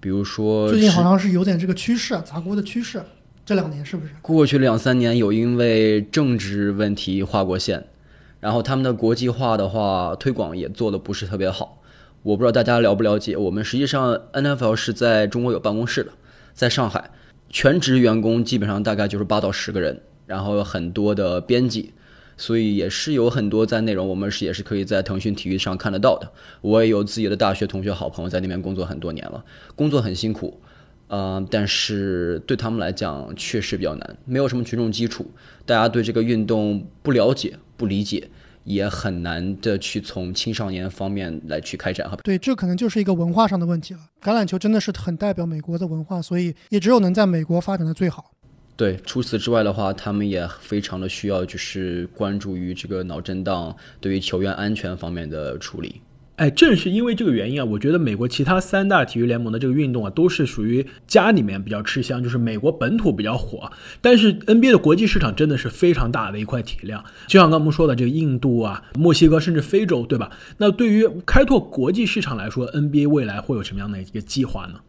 [0.00, 3.02] 比如说，最近好像是有点这个趋势，砸锅的趋势。
[3.44, 4.12] 这两年是不是？
[4.22, 7.84] 过去两三年有因为政治问题划过线，
[8.38, 11.82] 然后他们的国际化的话推广也做的不是特别好。
[12.22, 16.12] 我不知道大家了不了解，我们实际上 NFL 是在中国有办公室的，
[16.54, 17.10] 在上海，
[17.50, 21.92] 全职员工基本上大概就是八到十个人，然后有很多的编辑，
[22.36, 26.30] 所以也是有很多在内容，我们是也是可以在腾讯体育上看得到的。
[26.60, 30.60] 我也有自己的大学同学、好朋友在那边工作很多年了，工作很辛苦，
[31.08, 35.28] 呃，但是对他们来讲确实比较难，没有什么群众基础，
[35.66, 38.30] 大家对这个运动不了解、不理解。
[38.72, 42.16] 也很难的去从青少年方面来去开展哈。
[42.22, 44.00] 对，这可能就是一个文化上的问题了。
[44.22, 48.30] 橄榄球真的是很代表美国的文化，所以也只有能在美国发展的最好。
[48.76, 56.00] 对，除此之外的话，他们也非常的需要就是关注于这个脑震荡对于球员安全方面的处理。
[56.40, 63.70] 哎，正是因为这个原因啊，我觉得美国其他三大体育联盟的这个运动啊，都是属于家里面比较吃香，就是美国本土比较火。
[64.00, 70.30] 但是 NBA 的国际市场真的是非常大的一块体量，就像刚刚我们说的这个印度啊、墨西哥，甚至非洲，对吧？
[70.56, 74.80] 那对于开拓国际市场来说，NBA 未来会有什么样的一个计划呢？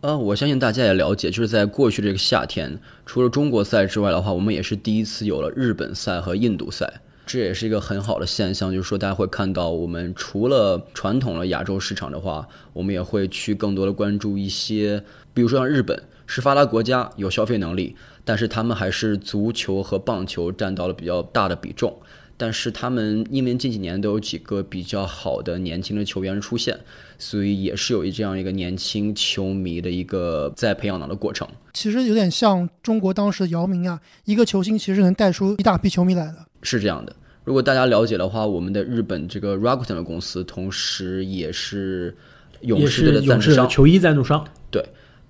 [0.00, 6.90] 呃，我相信大家也了解，就是在过去这个夏天，除了中国赛之外的话，我们也是第一次有了日本赛和印度赛。
[7.26, 21.96] 这也是一个很好的现象，就是说大家会看到，我们除了传统的亚洲市场的话，我们也会去更多的关注一些，比如说像日本是发达国家，有消费能力，但是他们还是足球和棒球占到了比较大的比重。
[22.36, 26.78] 但是他们因为近几年都有几个比较好的年轻的球员出现，
[27.26, 31.48] 所以也是有一这样一个年轻球迷的一个在培养的过程。
[31.72, 36.36] 其实有点像中国当时的姚明啊，一个球星其实能带出一大批球迷来的。
[36.62, 42.14] 是这样的，如果大家了解的话，我们的日本这个 Rakuten 的公司，同时也是
[42.60, 44.84] 勇士队的赞助商，球衣赞助商，对。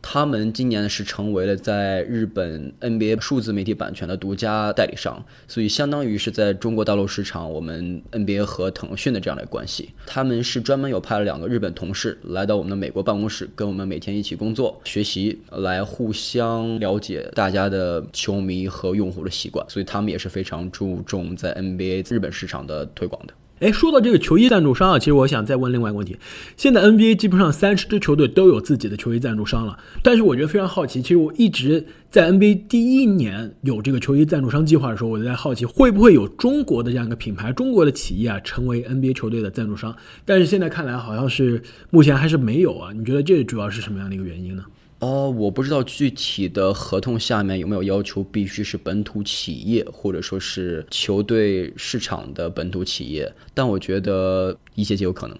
[0.06, 9.88] 他们今年是成为了在日本 NBA 数字媒体版权的独家代理商，所以相当于是在中国大陆市场，我们 NBA 和腾讯的这样的关系。
[10.04, 23.32] 他们是专门有派了两个日本同事来到我们的美国办公室，跟我们每天一起工作学习，来互相了解大家的球迷和用户的习惯，所以他们也是非常注重在 NBA 日本市场的推广的。
[23.60, 26.16] 哎，说到这个球衣赞助商啊，其实我想再问另外一个问题：
[26.56, 42.92] 现在 NBA 基本上三十支球队都有自己的球衣赞助商了，但是我觉得非常好奇，其实我一直在 NBA 第一年有这个球衣赞助商计划的时候，我就在好奇会不会有中国的这样一个品牌、中国的企业啊成为 NBA 球队的赞助商，但是现在看来好像是目前还是没有啊。
[42.92, 44.64] 你觉得这主要是什么样的一个原因呢？
[45.04, 55.36] 哦，我不知道具体的合同下面有没有要求必须是本土企业，或者说是球队市场的本土企业，但我觉得一切皆有可能。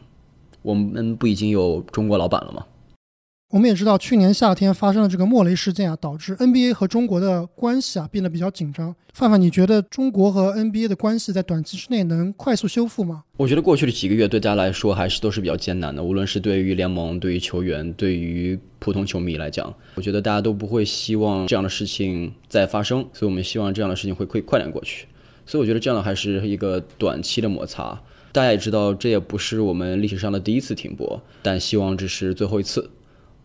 [0.61, 2.67] 我们不已经有中国老板了吗？
[3.51, 8.95] 我们也知道，去年夏天发生的这个莫雷事件啊，导致 NBA 和中国的关系啊变得比较紧张。
[9.13, 13.23] 范范，你觉得中国和 NBA 的关系在短期之内能快速修复吗？
[13.37, 25.07] 我觉得过去的几个月对大家来说还是都是比较艰难的，无论是对于联盟、对于球员、对于普通球迷来讲，我觉得大家都不会希望这样的事情再发生，所以我们希望这样的事情会会快点过去。
[25.47, 28.01] 所以我觉得这样的还是一个短期的摩擦。
[28.33, 32.91] 大家也知道，这也不是我们历史上的第一次停播，但希望这是最后一次。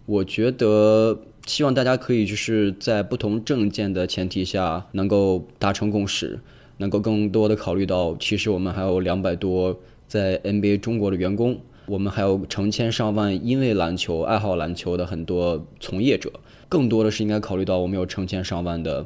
[0.10, 6.40] 我觉得希望大家可以就是在不同政见的前提下能够达成共识，
[6.78, 16.32] 能够更多的考虑到，其实我们还有两百多在 NBA 中国的员工，我们还有成千上万因为篮球爱好篮球的很多从业者，
[16.68, 19.06] 更多的是应该考虑到我们有成千上万的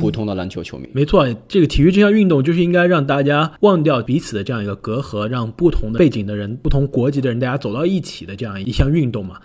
[0.00, 0.88] 普通的篮球球迷。
[0.92, 9.40] 没错，这个体育这项运动就是应该让大家忘掉彼此的这样一个隔阂，让不同的背景的人、不同国籍的人大家走到一起的这样一项运动嘛。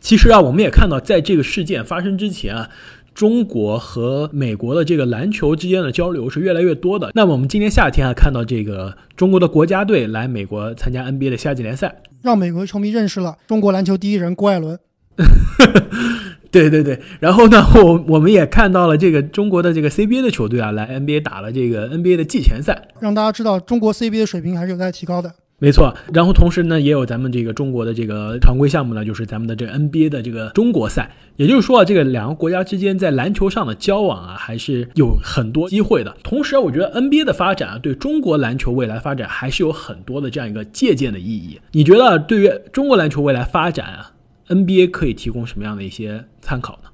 [0.00, 2.70] 其实啊，我们也看到，在这个事件发生之前啊，
[3.14, 7.10] 中国和美国的这个篮球之间的交流是越来越多的。
[7.14, 14.78] 那么我们今年夏天啊，看到这个中国的国家队来美国参加 NBA 的夏季联赛，让美国球迷认识了中国篮球第一人郭艾伦。
[16.50, 25.32] 对对对，然后呢，我我们也看到了这个中国的这个 CBA 的球队啊，来 NBA 打了这个 NBA 的季前赛，让大家知道中国 CBA 的水平还是有待提高的。
[25.62, 31.14] 没错，然后同时呢，也有咱们这个中国的这个常规项目呢，就是咱们的这个 NBA 的这个中国赛。
[31.36, 36.16] 也就是说啊，这个两个国家之间在篮球上的交往啊，还是有很多机会的。
[36.22, 41.60] 同时啊，我觉得 NBA 的发展啊，对中国篮球未来发展还是有很多的这样一个借鉴的意义。
[41.72, 44.12] 你觉得对于中国篮球未来发展啊
[44.48, 46.88] ，NBA 可以提供什么样的一些参考呢？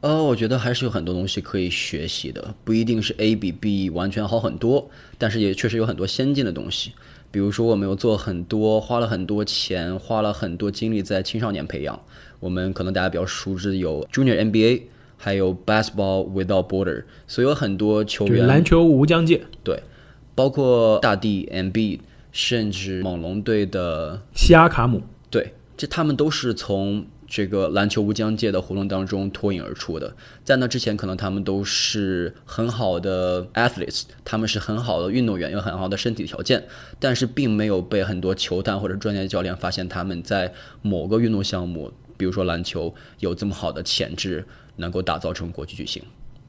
[0.00, 6.92] 呃，我觉得还是有很多东西可以学习的，不一定是 A 比 B 完全好很多，但是也确实有很多先进的东西。
[7.36, 12.00] 比如说，我们有做很多，花了很多钱，花了很多精力在青少年培养。
[12.40, 14.84] 我们可能大家比较熟知有 Junior NBA，
[15.18, 19.42] 还有 Basketball Without Border，所以有很多球员篮球无疆界。
[19.62, 19.82] 对，
[20.34, 22.00] 包括大帝 MB
[22.32, 30.14] 甚至猛龙队的西亚卡姆，对，这他们都是从这个篮球无疆界的活动当中脱颖而出的。
[30.44, 36.64] 在那之前，可能他们都是很好的 athletes，他们是很好的运动员，有很好的身体条件，
[36.98, 40.52] 但是并没有被很多球探或者专业教练发现他们在
[40.82, 44.44] 某个运动项目，比如说篮球，有这么好的潜质，
[44.76, 46.02] 能够打造成国际巨星。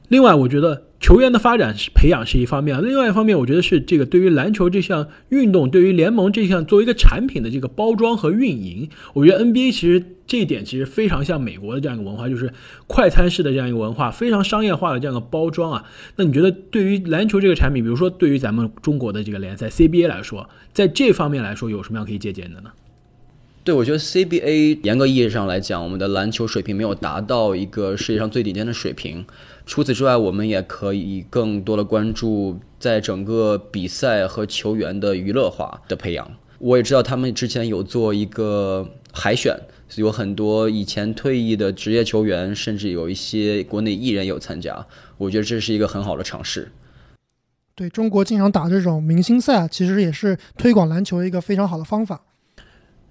[0.08, 12.50] 另外，我觉得球员的发展是培养是一方面，另外一方面，我觉得是这个对于篮球这项运动，对于联盟这项作为一个产品的这个包装和运营，我觉得 NBA 其实这一点其实非常像美国的这样一个文化，就是
[12.86, 15.84] 快餐式的这样一个文化，非常商业化的这样的包装啊。
[16.16, 22.70] 那你觉得对于篮球这个产品，比如说对于咱们中国的这个联赛 CBA 来说，在这方面来说有什么样可以借鉴的呢？
[23.68, 29.26] 对，我觉得 CBA 严格意义上来讲，我们的篮球水平没有达到一个世界上最顶尖的水平。
[29.66, 36.30] 除此之外，我们也可以更多的关注在整个比赛和球员的娱乐化的培养。
[36.58, 39.54] 我也知道他们之前有做一个海选，
[39.96, 44.86] 有很多以前退役的职业球员，甚至有一些国内艺人有参加。
[45.18, 46.72] 我觉得这是一个很好的尝试。
[47.74, 52.22] 对中国经常打这种明星赛，其实也是推广篮球一个非常好的方法。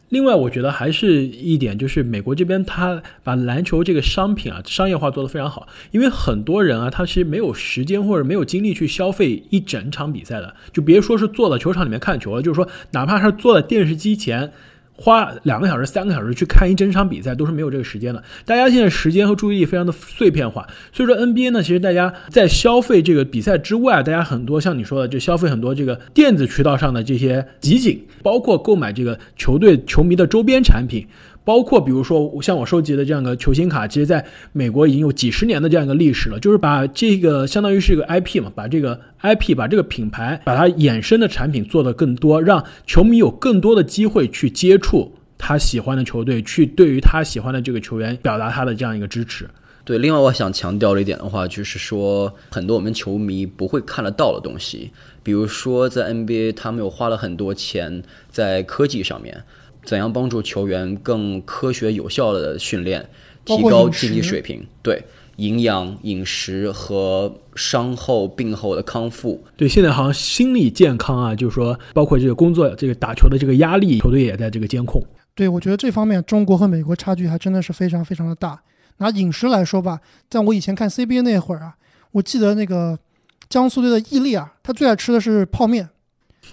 [0.10, 14.52] 另外，我觉得还是一点，就是美国这边他把篮球这个商品啊商业化做得非常好，因为很多人啊，他其实没有时间或者没有精力去消费一整场比赛的，就别说是坐在球场里面看球了，就是说哪怕是坐在电视机前。
[14.98, 18.22] 花两个小时、三个小时去看一整场比赛都是没有这个时间的。
[18.46, 31.08] 大家现在时间和注意力非常的碎片化，所以说 NBA 呢，其实大家在消费这个比赛之外，大家很多像你说的，就消费很多这个电子渠道上的这些集锦，包括购买这个球队球迷的周边产品。
[31.48, 36.38] 包括比如说像我收集的这样的球星卡，其实在美国已经有几十年的这样一个历史了。
[36.42, 49.50] 就是把这个相当于是一个 IP 嘛，把这个 IP 把这个品牌，把它衍生的产品做得更多，让球迷有更多的机会去接触他喜欢的球队，去对于他喜欢的这个球员表达他的这样一个支持。
[49.86, 54.92] 对，另外我想强调的一点的话，就是说很多我们球迷不会看得到的东西，
[55.24, 59.42] 比如说在 NBA，他们有花了很多钱在科技上面。
[59.88, 63.10] 怎样帮助球员更科学有效的训练，
[63.46, 64.68] 提高竞技水平？
[64.84, 65.02] 对，
[65.38, 69.42] 营养、饮食和伤后、病后的康复。
[69.56, 75.02] 对，现在好像心理健康啊，就是说，包括这个工作、这个打球的这个压力，球队也在这个监控。
[75.34, 78.62] 对，我觉得这方面中国和美国差距还真的是非常非常的大。
[78.98, 81.76] 拿饮食来说吧，在我以前看 CBA 那会儿啊，
[82.12, 83.00] 我记得那个
[83.48, 85.88] 江苏队的伊利啊，他最爱吃的是泡面，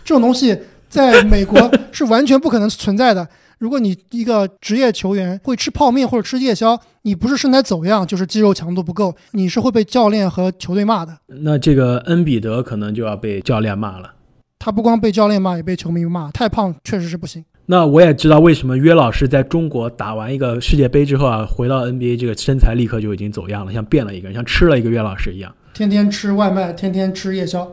[0.05, 0.57] 这种东西。
[0.95, 1.59] 在美国
[1.90, 3.26] 是完全不可能存在的。
[3.59, 11.16] 如果你一个职业球员会吃泡面或者吃夜宵，你不是身材走样，就是肌肉强度不够，你是会被教练和球队骂的。
[11.26, 14.14] 那这个恩比德可能就要被教练骂了。
[14.59, 17.45] 他不光被教练骂，也被球迷骂，太胖确实是不行。
[17.66, 27.70] 那我也知道为什么约老师在中国打完一个世界杯之后啊，回到 NBA 这个身材立刻就已经走样了，像变了一个人，像吃了一个约老师一样，天天吃外卖，天天吃夜宵。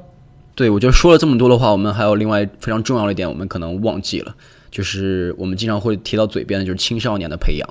[0.53, 4.35] 对，我觉得说了这么多的话，我们还有另外非常重要的一点，我们可能忘记了，
[4.69, 7.67] 就是我们经常会提到嘴边的，就是青少年的培养。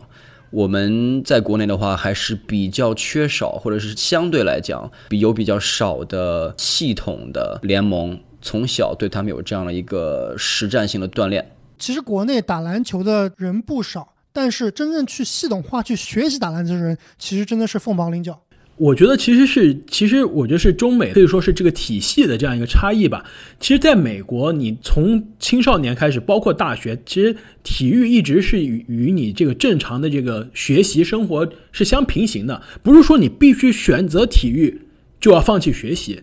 [0.50, 11.52] 我们在国内的话，还是比较缺少，或者是相对来讲，比有比较少的系统的联盟，从小对他们有这样的一个实战性的锻炼。
[11.78, 18.40] 其实国内打篮球的人不少，但是真正去系统化去学习打篮球的人，其实真的是凤毛麟角。
[18.80, 23.22] 我觉得其实是，其实我觉得是中美可以说是这个体系的这样一个差异吧。
[23.60, 32.62] 其实，在美国，你从青少年开始，包括大学，其实体育一直是与与你这个正常的这个学习生活是相平行的。
[32.82, 34.80] 不是说你必须选择体育
[35.20, 36.22] 就要放弃学习，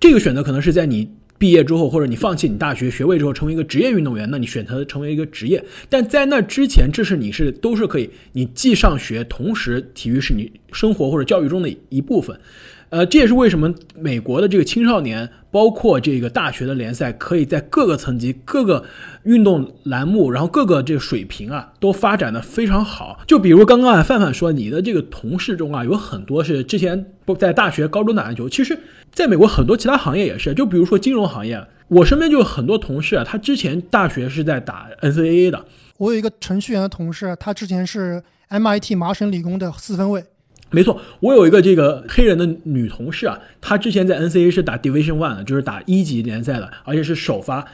[0.00, 1.08] 这个选择可能是在你。
[1.42, 5.60] 毕业之后，或者你放弃你大学学位之后，成为一个职业运动员，那你选择成为一个职业。
[5.88, 12.38] 但在那之前，这是你是都是可以，你既上学，同时体育是你生活或者教育中的一部分。
[12.92, 18.84] 呃，这也是为什么美国的这个青少年，包括这个大学的联赛，可以在各个层级、各个
[19.22, 23.18] 运动栏目，然后各个这个水平啊，都发展的非常好。
[23.26, 28.78] 就比如刚刚啊，范范说，你的这个同事中啊，有很多是之前不在大学、高中打篮球，其实。
[29.14, 35.64] 在美国，很多其他行业也是，就比如说金融行业，我身边就有很多同事啊，他之前大学是在打 NCAA 的。
[35.98, 40.24] 我有一个程序员的同事，他之前是 MIT 麻省理工的四分卫。
[40.72, 47.66] 没错，我有一个这个黑人的女同事啊，她之前在 NCAA 是打 Division One 的，就是打一级联赛的，而且是首发。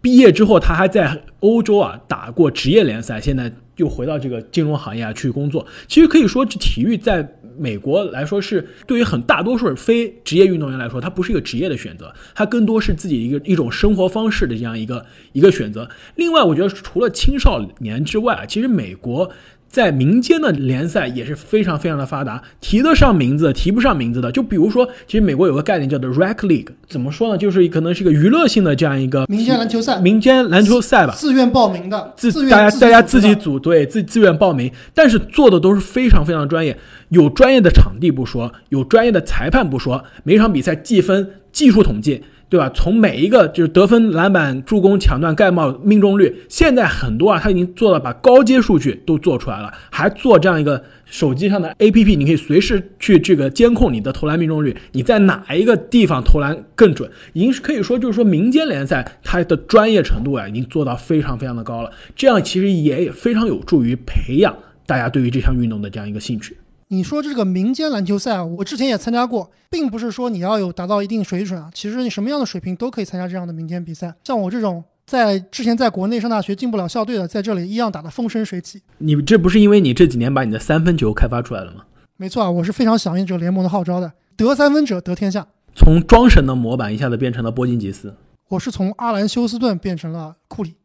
[0.00, 5.66] 毕业之后，她还在欧洲啊打过职业联赛，现在又回到这个金融行业啊去工作。
[5.86, 7.28] 其实可以说，这体育在
[7.58, 15.88] 美国来说是对于很大多数非职业运动员来说，它不是一个职业的选择，它更多是自己一个一种生活方式的这样一个一个选择。
[16.14, 19.30] 另外，我觉得除了青少年之外啊，其实美国。
[19.68, 27.36] 在民间的联赛也是非常非常的发达，提得上名字，提不上名字的，就比如说，其实美国有个概念叫做 Rec League，怎么说呢？
[27.36, 36.78] 就是可能是一个娱乐性的这样一个民间篮球赛，民间篮球赛吧，自愿报名的，自自愿大家大家自自己组队，自自愿报名，但是做的都是非常非常专业，
[37.10, 42.22] 有专业的场地不说，有专业的裁判不说，每场比赛计分、技术统计。
[42.48, 42.70] 对吧？
[42.74, 61.90] 从每一个就是得分、篮板、助攻、抢断、盖帽、命中率，现在很多啊，他已经做到把高阶数据都做出来了，还做这样一个手机上的 APP，你可以随时去这个监控你的投篮命中率，你在哪一个地方投篮更准，已经是可以说就是说民间联赛它的专业程度啊，已经做到非常非常的高了。
[62.14, 66.56] 这样其实也非常有助于培养大家对于这项运动的这样一个兴趣。
[66.88, 74.14] 你说这个民间篮球赛啊，我之前也参加过，并不是说你要有达到一定水准啊，其实你什么样的水平都可以参加这样的民间比赛。
[74.22, 78.80] 像我这种在之前在国内上大学进不了校队的，在这里一样打得风生水起。
[78.98, 81.84] 你这不是因为你这几年把你的三分球开发出来了吗？
[82.16, 85.44] 没错啊，我是非常响应这个联盟的号召的，得三分者得天下。
[85.74, 88.14] 从庄神的模板一下子变成了波金吉斯。
[88.50, 90.76] 我是从阿兰休斯顿变成了库里。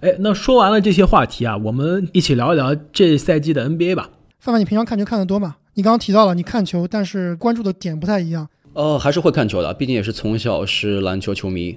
[0.00, 4.10] 哎，那说完了这些话题啊，我们一起聊一聊这赛季的 NBA 吧。
[4.46, 5.56] 范范，你平常看球看得多吗？
[5.74, 8.48] 你刚刚提到了你看球，但是关注的点不太一样。
[8.74, 11.76] 呃，还是会看球的，毕竟也是从小是篮球球迷。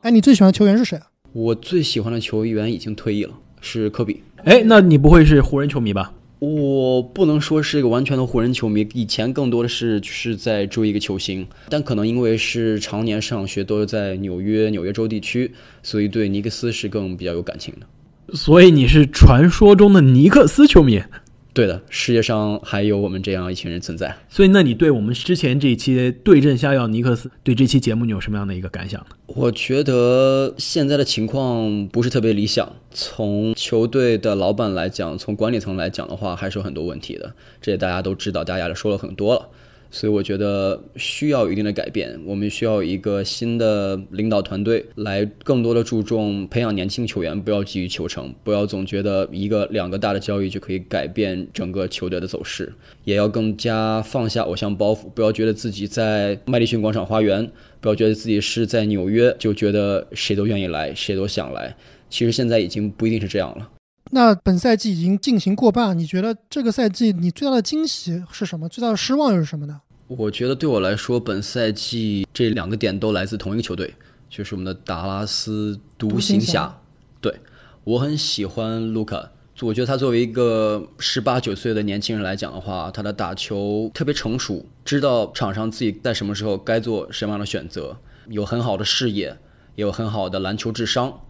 [0.00, 1.06] 哎，你最喜欢的球员是谁啊？
[1.32, 4.20] 我最喜欢的球员已经退役了，是科比。
[4.42, 6.12] 哎，那你不会是湖人球迷吧？
[6.40, 15.48] 我不能说是一个完全的湖人球迷，以前更多的是是在追一个球星，但可能因为是常年上学都是在纽约纽约州地区，
[15.84, 17.86] 所以对尼克斯是更比较有感情的。
[18.36, 21.00] 所以你是传说中的尼克斯球迷？
[21.52, 24.16] 对的，世界上还有我们这样一群人存在。
[24.28, 29.06] 所以，那你对我们之前这一期对阵下药尼克斯，对这期节目你有什么样的一个感想呢？
[29.26, 32.72] 我觉得现在的情况不是特别理想。
[32.92, 37.32] 从球队的老板来讲，从管理层来讲的话，还是有很多问题的。
[37.60, 39.48] 这大家都知道，大家也说了很多了。
[39.90, 52.72] 所以我觉得需要一定的改变，我们需要一个新的领导团队来更多的注重培养年轻球员，不要急于求成，不要总觉得一个两个大的交易就可以改变整个球队的走势，
[53.04, 61.74] 也要更加放下偶像包袱，不要觉得自己在麦迪逊广场花园，不要觉得自己是在纽约就觉得谁都愿意来，谁都想来。
[62.08, 63.68] 其实现在已经不一定是这样了。
[64.10, 68.68] 那本赛季已经进行过半，你觉得这个赛季你最大的惊喜是什么？
[68.68, 69.80] 最大的失望又是什么呢？
[70.08, 73.94] 我觉得对我来说，本赛季这两个点都来自同一个球队，
[74.28, 76.76] 就是我们的达拉斯独行侠。
[77.20, 77.32] 对
[77.84, 79.30] 我很喜欢卢卡，
[79.60, 87.96] 我觉得他作为一个十八九岁的年轻人来讲的话，他的打球特别成熟，知道场上自己在什么时候该做什么样的选择，
[88.28, 89.26] 有很好的视野，
[89.76, 91.20] 也有很好的篮球智商。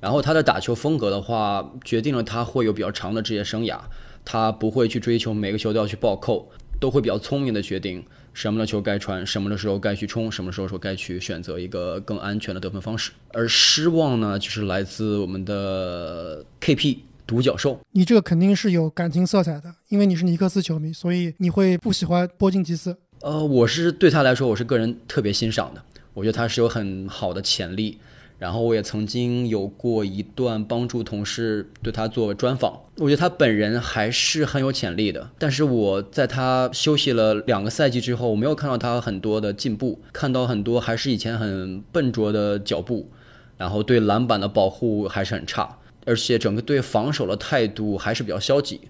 [0.00, 3.78] 然后他的打球风格的话，决定了他会有比较长的职业生涯。
[4.24, 13.12] 他不会去追求每个球都要去暴扣，都会比较聪明的决定什么的球该传，什么的时候该去冲，什么时候说该去选择一个更安全的得分方式。
[13.32, 17.78] 而失望呢，就是来自我们的 KP 独角兽。
[17.92, 22.96] 你这个肯定是有感情色彩的，因为你是尼克斯球迷，所以你会不喜欢波金吉斯。
[23.20, 25.80] 呃，我是对他来说，我是个人特别欣赏的，
[26.14, 27.98] 我觉得他是有很好的潜力。
[28.38, 35.30] 然后我也曾经有过一段帮助同事对他做专访，我觉得他本人还是很有潜力的。
[35.38, 43.10] 但是我在他休息了两个赛季之后，我没有看到他很多的进步，看到很多还是以前很笨拙的脚步，
[43.56, 48.82] 然后对篮板的保护还是很差，而且整个对防守的态度还是比较消极，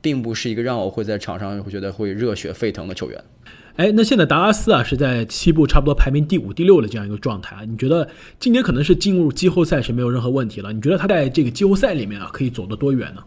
[0.00, 3.22] 并不是一个让我会在场上会觉得会热血沸腾的球员。
[3.76, 7.64] 哎，那现在达拉斯啊是在西部差不多排名第五、第六的这样一个状态啊。
[7.64, 8.08] 你觉得
[8.38, 10.72] 今年可能是进入季后赛是没有任何问题了？
[10.72, 13.22] 你觉得他在这个季后赛里面啊可以走得多远呢？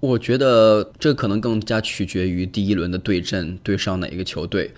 [0.00, 4.70] 我觉得这可能更加取决于第一轮的对阵对上哪一个球队。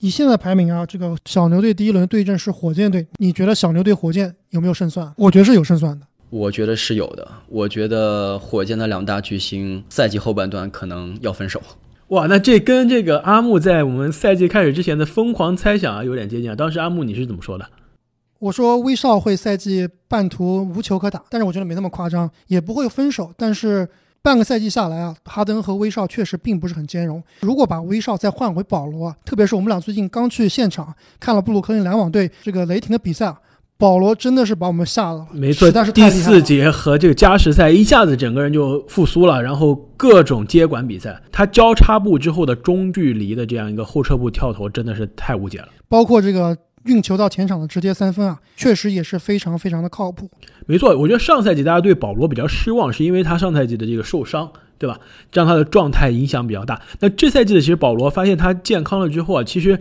[0.00, 5.12] 以现在排名啊，这个小牛队第一轮对阵是火箭队，你觉得小牛队火箭有没有胜算？
[5.16, 6.06] 我觉得是有胜算的。
[6.30, 7.26] 我觉得是有的。
[7.48, 11.62] 我觉得火箭的两大巨星赛季后半段可能要分手。
[12.08, 16.56] 哇，那这跟这个阿木在我们赛季开始之前的疯狂猜想啊有点接近啊。
[16.56, 17.68] 当时阿木你是怎么说的？
[18.38, 23.30] 我说威少会赛季半途无球可打，但是我觉得没那么夸张，也不会分手。
[23.36, 23.86] 但是
[24.22, 27.22] 半个赛季下来啊，哈登和威少确实并不是很兼容。
[27.40, 33.34] 如果把威少再换回保罗，特别是我们俩最近刚去现场看了布鲁克林篮网队这个雷霆的比赛，
[33.78, 36.10] 保罗真的是把我们吓了，没错实在是，第。
[36.10, 45.68] 四节和这个加时赛一下子整个人就复苏了，然后各种接管比赛，他交叉步之后的中距离的这样一个后撤步跳投真的是太无解了。
[45.88, 50.28] 包括这个运球到前场的直接三分啊，确实也是非常非常的靠谱。
[50.66, 54.98] 没错，我觉得上赛季大家对保罗比较失望，是因为他上赛季的这个受伤，对吧？
[55.32, 56.82] 让他的状态影响比较大。
[56.98, 59.78] 那这赛季的其实保罗发现他健康了之后啊，其实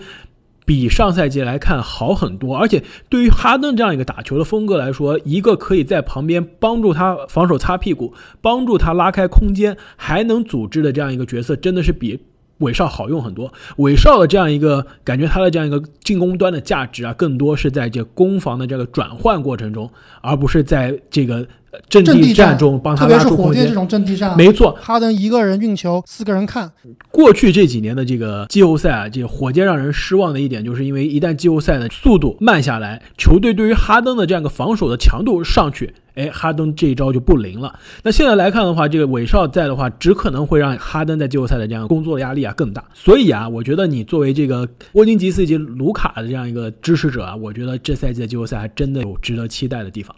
[0.68, 2.57] 比上赛季来看好很多。
[2.57, 12.20] 而且对于哈登这样一个打球的风格来说，一个可以在旁边帮助他防守擦屁股，帮助他拉开空间，还能组织的这样一个角色，真的是比。
[12.60, 19.89] 韦少好用很多，韦少的这样一个感觉，他的这样一个进攻端的价值啊，更多是在这攻防的这个转换过程中，
[20.22, 23.74] 而不是在这个呃阵阵地战中帮他特别拉出空间是火箭这。
[23.74, 24.30] 种阵地战。
[24.32, 26.72] 啊，没错，哈登一个人运球，四个人看，
[27.12, 37.80] 过去这几年的这个季后赛啊，这个火箭让人失望的一点，就是因为一旦季后赛的速度慢下来，球队对于哈登的这样一个防守的强度上去，哎，哈登这一招就不灵了。
[38.03, 42.84] 那现在来看的话，这个韦少在的话，只可能会让哈登在季后赛的这样工作压力啊更大。
[42.93, 50.15] 所以啊，我觉得你作为这个沃金吉斯以及卢卡的这样一个支持者啊，我觉得这赛季的季后赛还真的有值得期待的地方。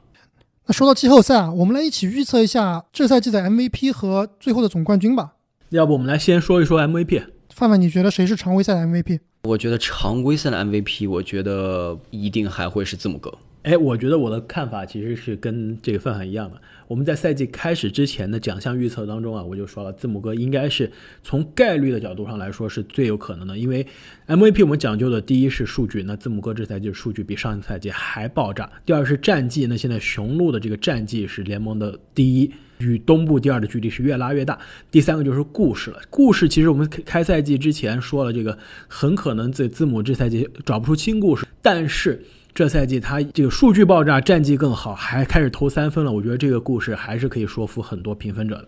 [0.65, 5.33] 那说到季后赛啊，我们来一起预测一下这赛季的 MVP 和最后的总冠军吧。
[5.69, 7.23] 要不我们来先说一说 MVP。
[7.53, 9.19] 范范，你觉得谁是常规赛的 MVP？
[9.43, 13.33] 我觉得常规赛的 MVP，我觉得一定还会是字母哥。
[13.63, 16.59] 哎，我觉得我的看法其实是跟这个范范一样的。
[16.87, 20.89] 我们在赛季开始之前的奖项预测当中啊，我就说了，字母哥应该是
[21.23, 23.85] 从概率的角度上来说是最有可能的，因为
[24.27, 32.51] MVP 我们讲究的第一是数据，那字母哥这赛季数据比上一赛季还爆炸；第二是战绩，那现在雄鹿的这个战绩是联盟的第一。
[32.79, 34.57] 与东部第二的距离是越拉越大。
[34.89, 38.57] 第三个就是故事了，故事其实我们开赛季之前说了，这个
[38.87, 42.23] 很可能这字母这赛季找不出新故事，但是
[42.59, 46.11] 这赛季他这个数据爆炸，战绩更好，还开始投三分了。
[46.11, 48.67] 我觉得这个故事还是可以说服很多评分者的。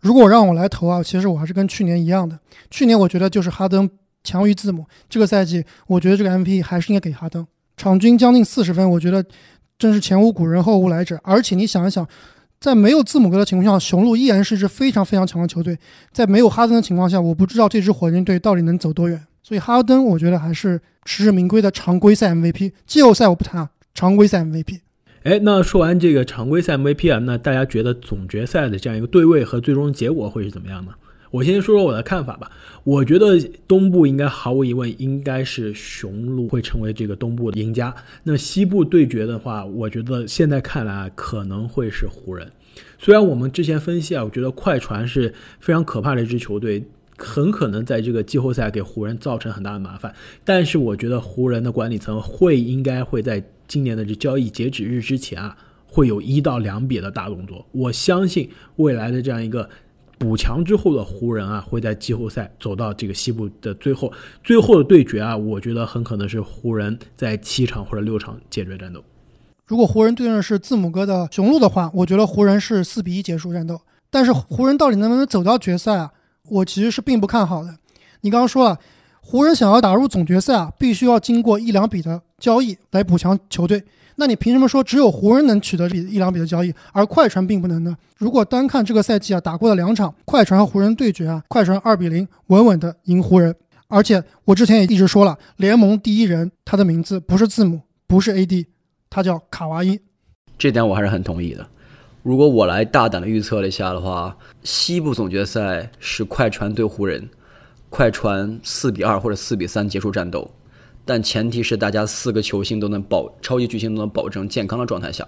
[0.00, 2.38] 如果让我来投啊，其实我还是跟去年一样的。
[2.70, 3.90] 去年我觉得就是哈登
[4.22, 7.44] 强于字母，这个赛季我觉得这个 MVP 还是应该给哈登，
[7.76, 9.24] 场均将近四十分，我觉得
[9.76, 11.18] 真是前无古人后无来者。
[11.24, 12.06] 而且你想一想，
[12.60, 15.76] 在没有字母哥的情况下，雄鹿依然是一支非常非常强的球队。
[16.12, 19.20] 在没有哈登的情况下，我不知道这支火箭队到底能走多远。
[19.52, 22.72] 所以哈登，我觉得还是实至名归的常规赛 MVP。
[22.86, 24.80] 季后赛我不谈啊，常规赛 MVP。
[25.24, 30.92] 哎，那说完这个常规赛 MVP 啊，那大家觉得总决赛的这样一个对位和最终结果会是怎么样呢？
[31.30, 32.50] 我先说说我的看法吧。
[32.82, 33.38] 我觉得
[33.68, 37.94] 东部应该毫无疑问应该是雄鹿会成为这个东部的赢家。
[38.22, 42.50] 那西部对决的话，我觉得现在看来可能会是湖人。
[42.98, 46.82] 虽然我们之前分析啊，我觉得快船是非常可怕的一支球队，
[47.24, 50.14] 很可能在这个季后赛给湖人造成很大的麻烦。
[50.44, 55.56] 但是我觉得湖人的管理层会应该会在今年的这交易截止日之前啊，
[55.86, 57.64] 会有一到两笔的大动作。
[57.72, 59.68] 我相信未来的这样一个
[60.18, 64.12] 补强之后的湖人啊，会在季后赛走到这个西部的最后，
[64.44, 69.02] 最后的对决啊，我觉得很可能是湖人在七场或者六场解决战斗。
[69.66, 73.80] 如果湖人对阵是字母哥的雄鹿的话，我觉得湖人是四比一结束战斗。
[74.10, 76.12] 但是湖人到底能不能走到决赛啊？
[76.48, 77.76] 我其实是并不看好的。
[78.22, 78.78] 你刚刚说了，
[79.20, 83.82] 湖人想要打入总决赛啊，必须要经过一两笔的交易来补强球队。
[84.16, 87.96] 那你凭什么说只有湖人能取得这一两笔的交易，而快船并不能呢？
[88.18, 93.54] 如果单看这个赛季啊打过的两场，快船和湖人对决啊，快船二比零稳稳的赢湖人。
[93.88, 98.66] 而且我之前也一直说了，联盟第一人他的名字不是字母，不是 AD，
[99.08, 99.98] 他叫卡哇伊。
[100.58, 101.66] 这点我还是很同意的。
[102.22, 107.28] 如果我来大胆的预测了一下的话，西部总决赛是快船对湖人，
[107.90, 110.48] 快船四比二或者四比三结束战斗，
[111.04, 115.26] 但前提是大家四个球星都能保超级巨星都能保证健康的状态下。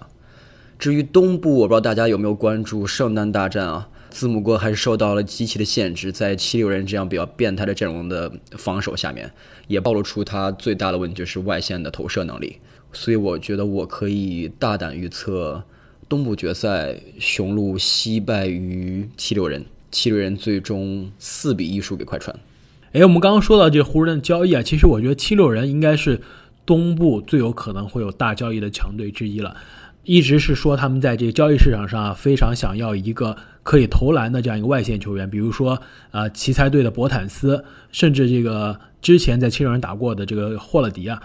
[0.79, 3.89] 至于东部，我不知道大家有没有关注圣诞大战啊？
[4.09, 9.29] 字母哥还是受到了极其的限制，在七六人这样比较变态的阵容的防守下面，
[9.67, 12.57] 也暴露出他最大的问题就是外线的投射能力。
[12.93, 15.61] 所以我觉得我可以大胆预测。
[16.07, 22.37] 东部决赛，雄鹿惜败于七六人，七六人最终四比一输给快船。
[22.93, 26.21] 哎，我们刚刚说到这湖人的交易啊，其实我觉得七六人应该是
[26.65, 29.57] 东部最有可能会有大交易的强队之一了。
[30.03, 35.81] 一直是说他们在这个交易市场上啊，非常想要一个可以投篮的这样一个外线球员，比如说
[36.11, 41.21] 啊，奇才队的博坦斯，甚至这个之前在七六人打过的这个霍勒迪啊。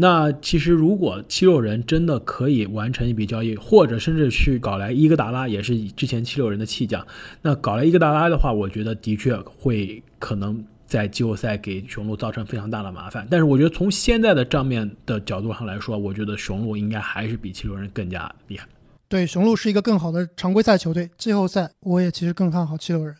[0.00, 7.06] 那其实，如果七六人真的可以完成一笔交易，或者甚至去搞来伊戈达拉，也是之前七六人的弃将。
[7.42, 13.28] 那搞来伊戈达拉的话，我觉得的确会可能在季后赛给雄鹿造成非常大的麻烦。
[13.30, 18.66] 但是我觉得从现在的账面的角度上来说，我觉得雄鹿应该还是比七六人更加厉害。
[19.06, 23.14] 对，雄鹿是一个更好的常规赛球队，季后赛我也其实更看好七六人。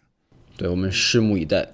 [0.57, 1.69] 对我们拭目以待。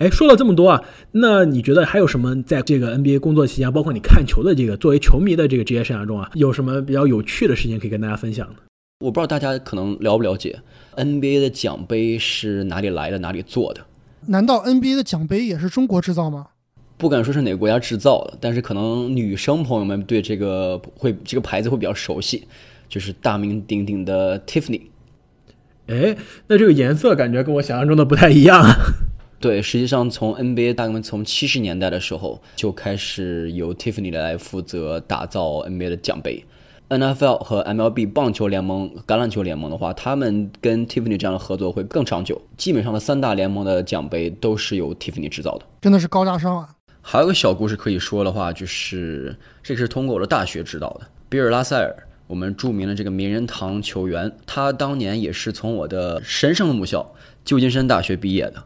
[0.00, 0.82] 哎，说了这么多啊，
[1.12, 8.56] 那你觉得还有什么在这个 NBA 工作期间，包括你看球的这个作为球迷的这个职业生涯中啊，有什么比较有趣的事情可以跟大家分享呢？
[8.98, 10.58] 我不知道大家可能了不了解
[10.96, 13.82] NBA 的奖杯是哪里来的，哪里做的？
[14.26, 16.48] 难道 NBA 的奖杯也是中国制造吗？
[16.96, 22.48] 不敢说是哪个国家制造的，但是可能女生朋友们对这个会这个牌子会比较熟悉，
[22.88, 24.80] 就是大名鼎鼎的 Tiffany。
[25.86, 26.16] 哎，
[26.48, 28.74] 那这个颜色感觉跟我想象中的不太一样啊。
[29.44, 36.42] 对，实际上从 NBA 大概从七十年代的时候就开始由 Tiffany 来负责打造 NBA 的奖杯。
[36.88, 42.40] NFL 和 MLB 棒球联盟、橄榄球联盟的话，他们跟 Tiffany 这样的合作会更长久。
[42.56, 46.70] 基本上的三大联盟的奖杯都是由 Tiffany 制造的，真的是高大上啊！
[47.02, 51.06] 还有个小故事可以说的话，就是这个是通过我的大学知道的。
[51.28, 51.94] 比尔·拉塞尔，
[52.26, 57.14] 我们著名的这个名人堂球员，他当年也是从我的神圣的母校
[57.44, 58.64] 旧金山大学毕业的。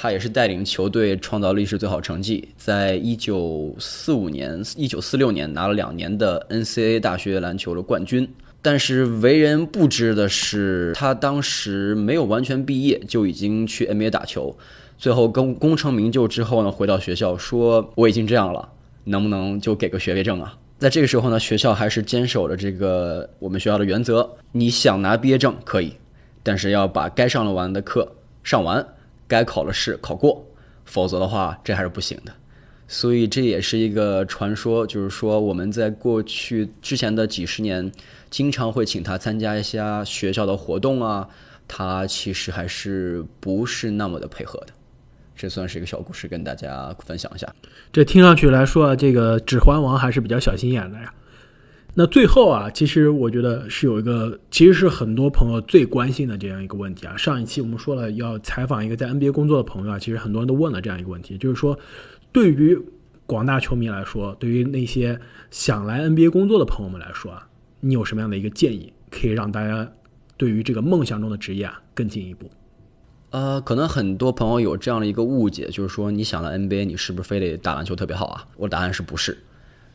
[0.00, 8.32] 他也是带领球队创造历史最好成绩，在一九四五年、一九四六年拿了两年的 NCAA 大学篮球的冠军。
[8.62, 14.56] 但是为人不知的是，他当时没有完全毕业就已经去 NBA 打球，
[14.96, 18.68] 最后功功成名就之后呢，回到学校说我已经这样了，
[19.02, 20.56] 能不能就给个学位证啊？
[20.78, 25.92] 在这个时候呢，学校还是坚守着这个我们学校的原则：你想拿毕业证可以，
[26.44, 28.08] 但是要把该上了完的课
[28.44, 28.86] 上完。
[29.28, 30.44] 该考的试考过，
[30.84, 32.32] 否则的话这还是不行的。
[32.88, 37.92] 所以这也是一个传说，就是说我们在过去之前的几十年，
[38.30, 41.28] 经常会请他参加一些学校的活动啊，
[41.68, 44.68] 他其实还是不是那么的配合的。
[45.36, 47.46] 这算是一个小故事，跟大家分享一下。
[47.92, 51.12] 这听上去来说，这个指环王还是比较小心眼的呀。
[52.00, 57.16] 那最后啊，其实我觉得是有一个，其实是很多朋友最关心的这样一个问题啊。
[57.16, 61.76] 上一期我们说了要采访一个在 NBA 工作的朋友啊，其实很多人都问了这样一个问题，就是说，
[62.30, 62.78] 对于
[63.26, 65.18] 广大球迷来说，对于那些
[65.50, 67.48] 想来 NBA 工作的朋友们来说啊，
[67.80, 69.90] 你有什么样的一个建议，可以让大家
[70.36, 72.48] 对于这个梦想中的职业啊更进一步？
[73.30, 78.46] 呃，可能很多朋友有这样的一个误解，就是说你想来 NBA，你是不是非得打篮球特别好啊？
[78.56, 79.36] 我的答案是不是？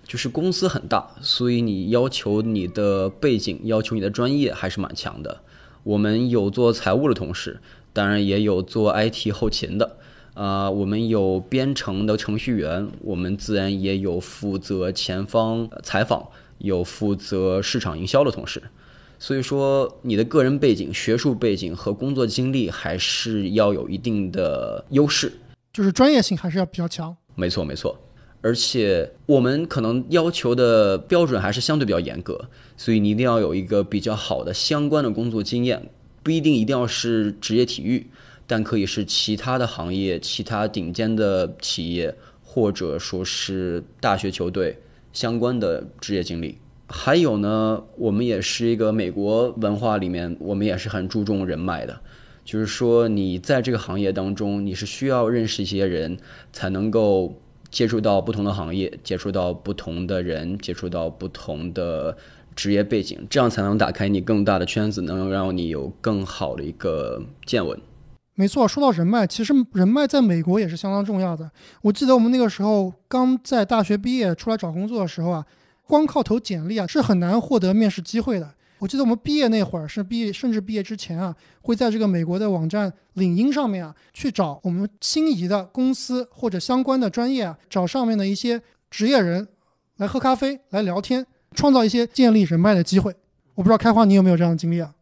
[0.06, 5.42] 就是公司很大，所以你要求你的背景、要求你的专业还是蛮强的。
[5.84, 7.60] 我们有做财务的同事，
[7.92, 9.98] 当然也有做 IT 后勤的。
[10.34, 16.28] 啊，我们有编程的程序员，我们自然也有负责前方采访、
[16.58, 18.64] 有负责市场营销的同事。
[19.20, 25.32] 所以说，你的个人背景、学术背景和工作经历还是要有一定的优势，
[25.72, 27.16] 就是专业性还是要比较强。
[27.36, 27.96] 没错，没错。
[28.44, 35.90] 而且我们可能要求的标准还是相对比较严格，所以你一定要有一个比较好的相关的工作经验，
[36.22, 38.06] 不一定一定要是职业体育，
[38.46, 42.14] 但可以是其他的行业、其他顶尖的企业，
[42.44, 44.78] 或者说是大学球队
[45.14, 46.58] 相关的职业经历。
[46.90, 51.98] 还有呢，我们也是一个美国文化里面，我们也是很注重人脉的，
[52.44, 56.18] 就是说你在这个行业当中，你是需要认识一些人
[56.52, 57.40] 才能够。
[57.74, 62.16] 接触到不同的行业，接触到不同的人，接触到不同的
[62.56, 67.78] 职业背景，这样才能打开你更大的圈子，能让你有更好的一个见闻。
[68.36, 71.50] 没错，说到人脉，其实人脉在美国也是相当重要的。
[71.82, 75.44] 我记得我们那个时候刚在大学毕业出来找工作的时候啊，
[75.88, 78.54] 光靠投简历啊是很难获得面试机会的。
[78.84, 88.62] 我记得我们毕业那会儿，是毕业甚至毕业之前啊，会在这个美国的网站领英上面啊，去找我们心仪的公司或者相关的专业啊，找上面的一些
[88.92, 89.48] 职业人
[90.00, 91.26] 来喝咖啡、来聊天，
[91.56, 93.16] 创造一些建立人脉的机会。
[93.56, 94.94] 我不知道开花你有没有这样的经历啊？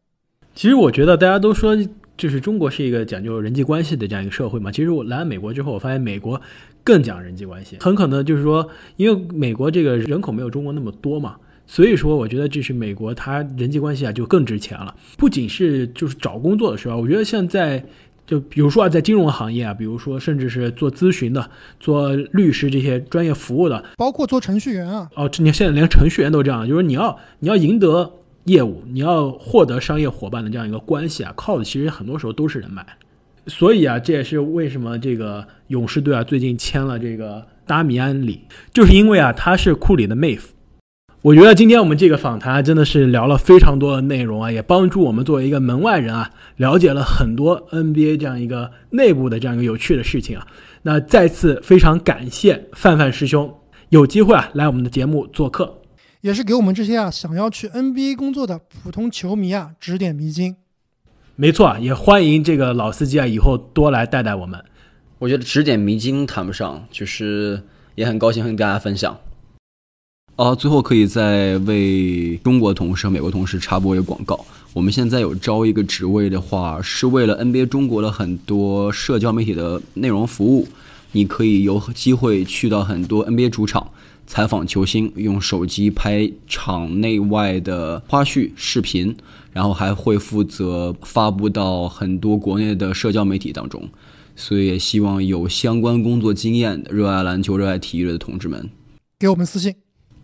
[0.54, 1.76] 其实我觉得大家都说，
[2.16, 4.72] 就是中国是一个讲究人际关系的这样一个社会嘛。
[4.72, 6.40] 其实我来美国之后，我发现美国
[6.84, 11.38] 更讲人际关系，很可能就是说，因为美国这个人口没有中国那么多嘛。
[11.68, 14.94] 所以说，我觉得这是美国，它人际关系啊就更值钱了。
[15.18, 17.82] 不仅是就是找工作的时候，我觉得现在
[18.28, 21.50] 就比如说啊，在金融行业啊，比如说甚至是做咨询的、
[21.80, 25.10] 做律师这些专业服务的，包括做程序员啊。
[25.16, 28.12] 哦，你现在连程序员都这样，就是你要你要赢得
[28.46, 32.86] 业务，你要获得商业伙伴的这样一个关系啊，靠的其实很多时候都是人脉。
[33.48, 38.42] 所以啊，这也是为什么这个勇士队啊最近签了这个达米安里，
[38.74, 40.54] 就是因为啊他是库里的妹夫。
[41.24, 50.48] 我觉得今天我们这个访谈真的是聊了非常多的内容啊，也帮助我们作为一个门外人啊，了解了很多 NBA 这样一个内部的这样一个有趣的事情啊。
[50.82, 53.54] 那再次非常感谢范范师兄
[53.90, 55.82] 有机会啊来我们的节目做客。
[56.22, 60.56] 也是给我们这些啊想要去 NBA 工作的普通球迷啊指点迷津。
[61.36, 64.60] 没错啊，也欢迎这个老司机啊以后多来带带我们。
[65.20, 67.62] 我觉得指点迷津谈不上，就是
[67.94, 69.16] 也很高兴跟大家分享。
[70.42, 74.44] 哦，最后可以再为中国同事和美国同事插播一个广告。
[74.74, 80.68] 我们现在有招一个职位的话，是为了 NBA 中国的很多社交媒体的内容服务。
[81.12, 83.92] 你可以有机会去到很多 NBA 主场
[84.26, 89.16] 采访球星，用手机拍场内外的花絮视频，
[89.52, 93.88] 然后还会负责发布到很多国内的社交媒体当中。
[94.36, 98.68] 所以也希望有相关工作经验、热爱篮球、热爱体育的同志们
[99.20, 99.76] 给我们私信。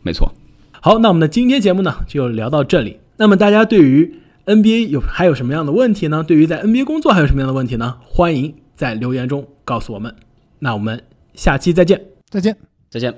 [0.02, 0.34] 没错。
[0.82, 3.00] 好，那我们的今天节目呢就聊到这里。
[3.18, 6.24] 那么大家对于 NBA 有还有什么样的问题呢？
[6.24, 7.98] 对于在 NBA 工作还有什么样的问题呢？
[8.04, 10.16] 欢迎在留言中告诉我们。
[10.60, 12.56] 那我们下期再见，再见，
[12.89, 13.14] 再见。